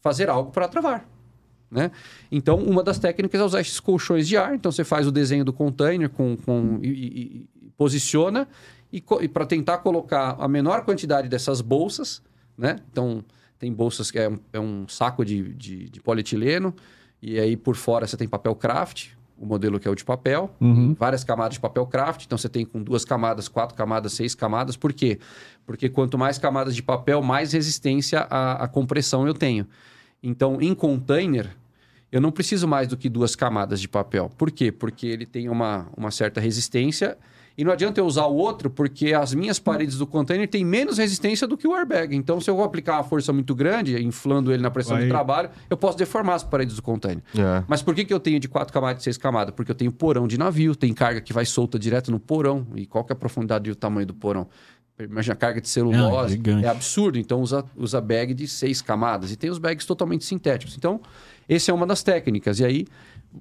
[0.00, 1.04] fazer algo para travar.
[1.68, 1.90] Né?
[2.30, 4.54] Então, uma das técnicas é usar esses colchões de ar.
[4.54, 8.46] Então, você faz o desenho do container com, com e, e, e posiciona
[8.92, 12.22] e, e para tentar colocar a menor quantidade dessas bolsas,
[12.56, 12.76] né?
[12.92, 13.24] Então,
[13.58, 16.74] tem bolsas que é, é um saco de, de, de, polietileno,
[17.22, 20.54] e aí por fora você tem papel craft, o modelo que é o de papel,
[20.60, 20.94] uhum.
[20.94, 24.76] várias camadas de papel craft, então você tem com duas camadas, quatro camadas, seis camadas.
[24.76, 25.18] Por quê?
[25.66, 29.66] Porque quanto mais camadas de papel, mais resistência à, à compressão eu tenho.
[30.22, 31.50] Então, em container,
[32.10, 34.30] eu não preciso mais do que duas camadas de papel.
[34.38, 34.70] Por quê?
[34.70, 37.18] Porque ele tem uma, uma certa resistência
[37.56, 40.98] e não adianta eu usar o outro, porque as minhas paredes do container têm menos
[40.98, 42.16] resistência do que o airbag.
[42.16, 45.04] Então, se eu vou aplicar uma força muito grande, inflando ele na pressão Vai.
[45.04, 47.22] de trabalho, eu posso deformar as paredes do container.
[47.36, 47.62] É.
[47.68, 49.54] Mas por que, que eu tenho de quatro camadas e seis camadas?
[49.54, 52.66] Porque eu tenho porão de navio, tem carga que vai solta direto no porão.
[52.74, 54.48] E qual que é a profundidade e o tamanho do porão?
[54.98, 56.40] Imagina a carga de Ah, celulose.
[56.62, 57.18] é absurdo.
[57.18, 59.32] Então usa, usa bag de seis camadas.
[59.32, 60.76] E tem os bags totalmente sintéticos.
[60.76, 61.00] Então,
[61.48, 62.60] essa é uma das técnicas.
[62.60, 62.86] E aí,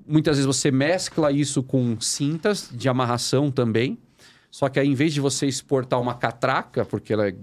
[0.08, 3.98] muitas vezes você mescla isso com cintas de amarração também.
[4.50, 7.36] Só que aí, em vez de você exportar uma catraca, porque ela é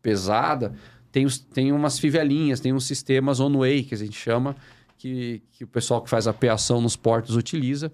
[0.00, 0.74] pesada,
[1.12, 4.56] tem, os, tem umas fivelinhas, tem uns sistemas on-way, que a gente chama,
[4.96, 7.92] que, que o pessoal que faz apeação nos portos utiliza.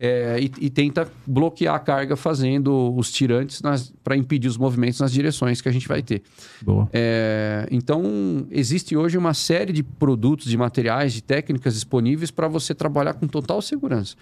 [0.00, 3.60] É, e, e tenta bloquear a carga fazendo os tirantes
[4.04, 6.22] para impedir os movimentos nas direções que a gente vai ter.
[6.62, 6.88] Boa.
[6.92, 12.74] É, então, existe hoje uma série de produtos, de materiais, de técnicas disponíveis para você
[12.74, 14.14] trabalhar com total segurança.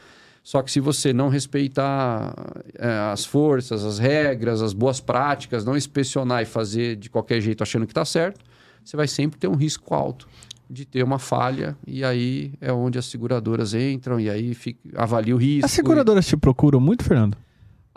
[0.42, 2.32] Só que se você não respeitar
[2.78, 7.62] é, as forças, as regras, as boas práticas, não inspecionar e fazer de qualquer jeito
[7.62, 8.40] achando que está certo,
[8.82, 10.28] você vai sempre ter um risco alto
[10.68, 15.34] de ter uma falha e aí é onde as seguradoras entram e aí fica, avalia
[15.34, 15.66] o risco.
[15.66, 17.36] As seguradoras te procuram muito, Fernando?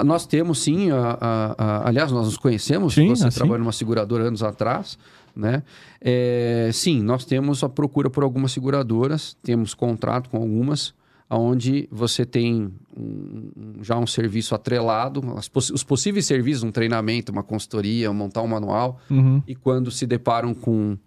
[0.04, 3.38] Nós temos sim, a- a- a- aliás, nós nos conhecemos, Sim, você assim.
[3.38, 4.98] trabalhou numa seguradora anos atrás,
[5.36, 5.62] né?
[6.00, 10.94] É, sim, nós temos a procura por algumas seguradoras, temos contrato com algumas,
[11.30, 13.52] onde você tem um-
[13.82, 18.48] já um serviço atrelado, as possi- os possíveis serviços, um treinamento, uma consultoria, montar um
[18.48, 19.44] manual, Uhum.
[19.46, 20.98] e quando se deparam com,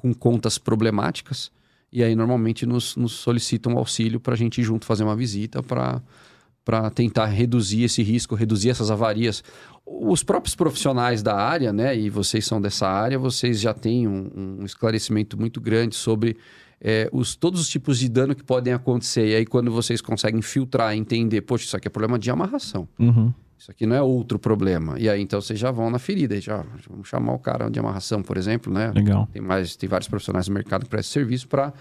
[0.00, 1.52] com contas problemáticas,
[1.92, 5.62] e aí normalmente nos, nos solicitam auxílio para a gente ir junto fazer uma visita
[5.62, 6.00] para
[6.64, 9.42] para tentar reduzir esse risco, reduzir essas avarias.
[9.84, 14.58] Os próprios profissionais da área, né, e vocês são dessa área, vocês já têm um,
[14.60, 16.36] um esclarecimento muito grande sobre
[16.80, 19.26] é, os, todos os tipos de dano que podem acontecer.
[19.28, 22.86] E aí, quando vocês conseguem filtrar, entender, poxa, isso aqui é problema de amarração.
[22.98, 23.32] Uhum.
[23.60, 24.98] Isso aqui não é outro problema.
[24.98, 26.34] E aí, então, vocês já vão na ferida.
[26.34, 28.90] e Já, vamos chamar o cara de amarração, por exemplo, né?
[28.90, 29.28] Legal.
[29.30, 31.74] Tem, mais, tem vários profissionais no mercado que prestam serviço para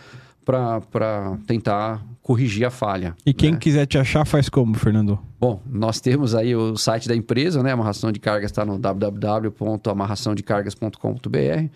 [1.48, 3.16] tentar corrigir a falha.
[3.26, 3.58] E quem né?
[3.58, 5.18] quiser te achar, faz como, Fernando?
[5.40, 7.72] Bom, nós temos aí o site da empresa, né?
[7.72, 11.70] Amarração de cargas está no www.amarraçãodecargas.com.br.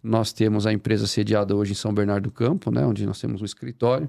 [0.00, 2.86] Nós temos a empresa sediada hoje em São Bernardo do Campo, né?
[2.86, 4.08] Onde nós temos um escritório.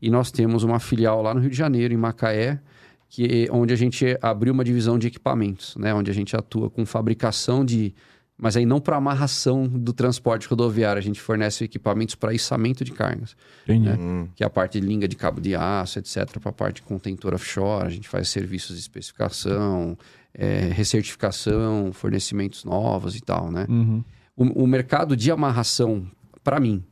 [0.00, 2.60] E nós temos uma filial lá no Rio de Janeiro, em Macaé,
[3.08, 5.94] que onde a gente abriu uma divisão de equipamentos, né?
[5.94, 7.94] Onde a gente atua com fabricação de...
[8.38, 10.98] Mas aí não para amarração do transporte rodoviário.
[10.98, 13.34] A gente fornece equipamentos para içamento de cargas
[13.64, 13.88] Entendi.
[13.88, 14.28] Hum.
[14.34, 16.82] que é a parte de linha de cabo de aço, etc., para a parte de
[16.82, 17.86] contentor offshore.
[17.86, 19.96] A gente faz serviços de especificação,
[20.34, 23.64] é, recertificação, fornecimentos novos e tal, né?
[23.70, 24.04] Uhum.
[24.36, 26.06] O, o mercado de amarração,
[26.44, 26.84] para mim,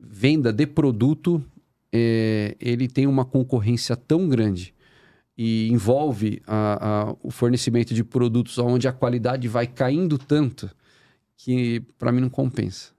[0.00, 1.40] venda de produto,
[1.92, 4.74] é, ele tem uma concorrência tão grande
[5.36, 10.70] e envolve a- a- o fornecimento de produtos onde a qualidade vai caindo tanto
[11.36, 12.90] que para mim não compensa.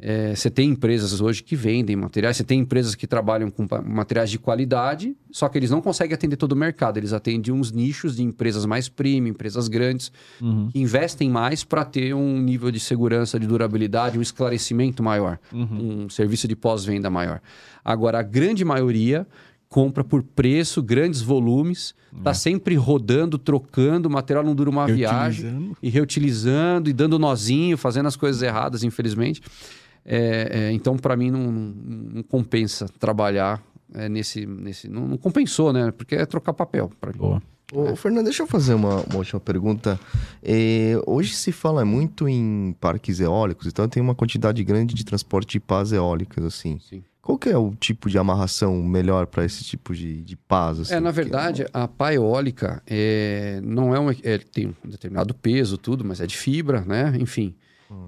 [0.00, 4.30] É, Você tem empresas hoje que vendem materiais, você tem empresas que trabalham com materiais
[4.30, 6.96] de qualidade, só que eles não conseguem atender todo o mercado.
[6.96, 10.10] Eles atendem uns nichos de empresas mais premium, empresas grandes,
[10.40, 10.68] Uhum.
[10.70, 16.04] que investem mais para ter um nível de segurança, de durabilidade, um esclarecimento maior, Uhum.
[16.04, 17.42] um serviço de pós-venda maior.
[17.84, 19.26] Agora, a grande maioria
[19.72, 25.46] compra por preço, grandes volumes, está sempre rodando, trocando, o material não dura uma viagem
[25.82, 29.40] e reutilizando e dando nozinho, fazendo as coisas erradas, infelizmente.
[30.04, 33.62] É, é, então, para mim, não- não compensa trabalhar
[33.94, 34.46] é, nesse.
[34.46, 35.90] nesse não, não compensou, né?
[35.90, 37.18] Porque é trocar papel para mim.
[37.18, 37.42] Boa.
[37.72, 39.98] Ô, Fernando, deixa eu fazer uma, uma última pergunta.
[40.42, 45.52] É, hoje se fala muito em parques eólicos, então tem uma quantidade grande de transporte
[45.52, 46.78] de pás eólicas, assim.
[46.78, 47.02] Sim.
[47.22, 50.80] Qual que é o tipo de amarração melhor para esse tipo de, de pás?
[50.80, 50.94] Assim?
[50.94, 55.78] É, na verdade, a pá eólica é, não é um, é, tem um determinado peso,
[55.78, 57.16] tudo, mas é de fibra, né?
[57.18, 57.54] Enfim.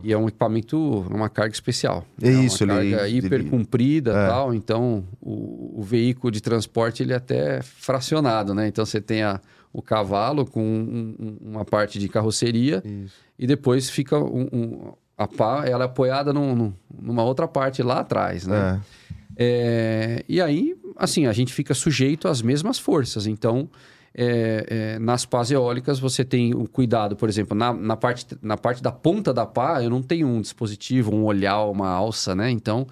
[0.02, 0.76] E é um equipamento,
[1.10, 2.04] uma carga especial.
[2.20, 4.26] É uma isso, ele- carga ele- hiper comprida É.
[4.28, 4.54] tal.
[4.54, 8.68] Então, o, o veículo de transporte ele é até fracionado, né?
[8.68, 9.40] Então, você tem a,
[9.72, 13.14] o cavalo com um- um- uma parte de carroceria Isso.
[13.38, 17.82] e depois fica um, um- a pá, ela é apoiada num- num- numa outra parte
[17.82, 18.80] lá atrás, né?
[18.80, 19.04] É.
[19.36, 23.26] É, e aí, assim, a gente fica sujeito às mesmas forças.
[23.26, 23.68] Então,
[24.16, 28.56] é, é, nas pás eólicas, você tem o cuidado, por exemplo, na, na parte, na
[28.56, 32.48] parte da ponta da pá, eu não tenho um dispositivo, um olhar, uma alça, né?
[32.50, 32.86] Então,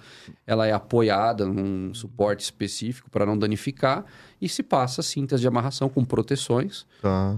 [0.45, 4.03] ela é apoiada num suporte específico para não danificar
[4.41, 7.35] e se passa cintas de amarração com proteções Tá.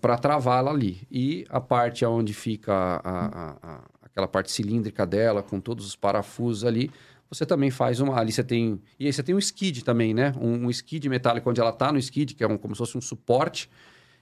[0.00, 1.06] para travá-la ali.
[1.10, 5.96] E a parte onde fica a- a- a- aquela parte cilíndrica dela, com todos os
[5.96, 6.90] parafusos ali,
[7.30, 8.18] você também faz uma.
[8.18, 8.80] Ali você tem.
[8.98, 10.34] E aí você tem um skid também, né?
[10.40, 12.96] Um, um skid metálico onde ela está no skid, que é um, como se fosse
[12.96, 13.70] um suporte.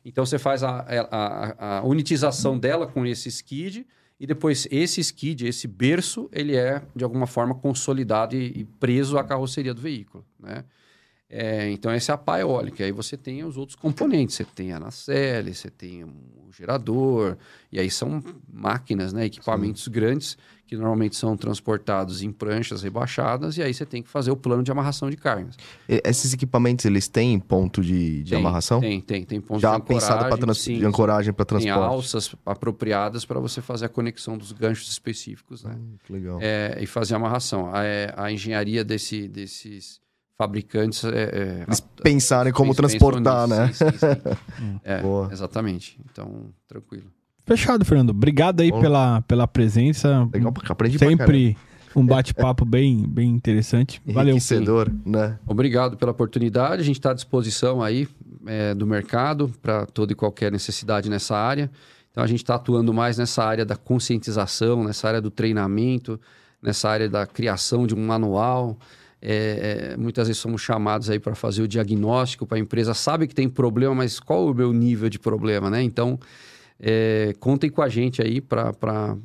[0.05, 3.86] Então você faz a, a, a, unitização dela com esse skid.
[4.18, 9.18] E depois esse skid, esse berço, ele é de alguma forma consolidado e, e preso
[9.18, 10.64] à carroceria do veículo, né?
[11.28, 12.84] É, então, essa é a pá eólica.
[12.84, 14.36] Aí você tem os outros componentes.
[14.36, 17.36] Você tem a nacelle, você tem o gerador.
[17.72, 18.22] E aí são
[18.52, 19.24] máquinas, né?
[19.24, 19.90] equipamentos Sim.
[19.90, 23.56] grandes que normalmente são transportados em pranchas rebaixadas.
[23.59, 25.56] E aí você tem que fazer o plano de amarração de cargas.
[25.88, 28.80] E esses equipamentos, eles têm ponto de, de tem, amarração?
[28.80, 29.24] Tem, tem.
[29.24, 30.59] Tem ponto Já de pensado trans...
[30.59, 31.74] sim, de ancoragem para transporte?
[31.74, 35.64] Tem alças apropriadas para você fazer a conexão dos ganchos específicos.
[35.64, 35.74] Né?
[35.76, 36.38] Hum, legal.
[36.40, 37.74] É, e fazer a amarração.
[37.74, 40.01] A, é, a engenharia desse, desses
[40.36, 41.05] fabricantes.
[41.05, 43.73] É, é, Eles pensarem como transportar, né?
[43.73, 44.81] Sim, sim, sim.
[44.85, 45.28] é, Boa.
[45.32, 45.98] Exatamente.
[46.11, 47.06] Então, tranquilo.
[47.47, 48.11] Fechado, Fernando.
[48.11, 50.28] Obrigado aí pela, pela presença.
[50.32, 51.56] Legal, aprendi Sempre
[51.94, 54.01] um bate-papo bem, bem interessante.
[54.06, 54.32] Valeu.
[54.32, 55.39] Enriquecedor, né?
[55.47, 56.81] Obrigado pela oportunidade.
[56.81, 58.09] A gente está à disposição aí
[58.47, 61.70] é, do mercado para toda e qualquer necessidade nessa área.
[62.11, 66.19] Então, a gente está atuando mais nessa área da conscientização, nessa área do treinamento,
[66.62, 68.78] nessa área da criação de um manual.
[69.26, 73.26] É, é, muitas vezes somos chamados aí para fazer o diagnóstico para a empresa, sabe
[73.26, 75.82] que tem problema, mas qual o meu nível de problema, né?
[75.82, 76.20] Então,
[76.78, 79.16] é, contem com a gente aí para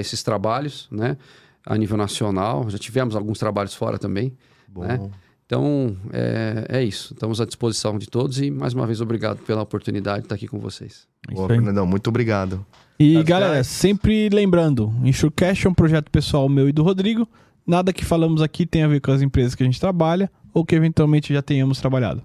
[0.00, 1.18] esses trabalhos, né?
[1.66, 4.32] A nível nacional, já tivemos alguns trabalhos fora também,
[4.68, 4.84] Bom.
[4.84, 4.98] né?
[5.44, 7.12] Então, é, é isso.
[7.12, 10.48] Estamos à disposição de todos e, mais uma vez, obrigado pela oportunidade de estar aqui
[10.48, 11.06] com vocês.
[11.30, 12.64] Boa, Fernandão, muito obrigado.
[12.98, 17.28] E, galera, sempre lembrando, Enxurcast é um projeto pessoal meu e do Rodrigo.
[17.66, 20.64] Nada que falamos aqui tem a ver com as empresas que a gente trabalha ou
[20.64, 22.22] que eventualmente já tenhamos trabalhado.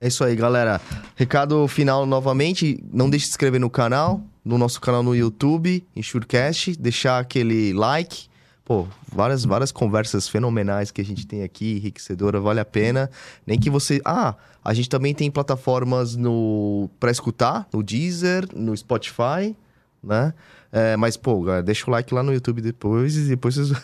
[0.00, 0.80] É isso aí, galera.
[1.16, 5.84] Recado final novamente, não deixe de se inscrever no canal, no nosso canal no YouTube,
[5.96, 8.28] Ensurecast, deixar aquele like.
[8.64, 13.10] Pô, várias, várias conversas fenomenais que a gente tem aqui, enriquecedora, vale a pena.
[13.46, 14.00] Nem que você.
[14.04, 14.34] Ah,
[14.64, 19.56] a gente também tem plataformas no para escutar, no Deezer, no Spotify,
[20.02, 20.34] né?
[20.72, 23.72] É, mas, pô, deixa o like lá no YouTube depois e depois vocês.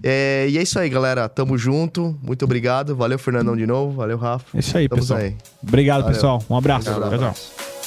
[0.00, 1.28] É, e é isso aí, galera.
[1.28, 2.16] Tamo junto.
[2.22, 2.94] Muito obrigado.
[2.94, 3.96] Valeu, Fernandão, de novo.
[3.96, 4.56] Valeu, Rafa.
[4.56, 5.18] É isso aí, Tamo pessoal.
[5.20, 5.36] Aí.
[5.60, 6.14] Obrigado, Valeu.
[6.14, 6.44] pessoal.
[6.48, 6.88] Um abraço.
[6.88, 7.77] Obrigado, tchau, tchau.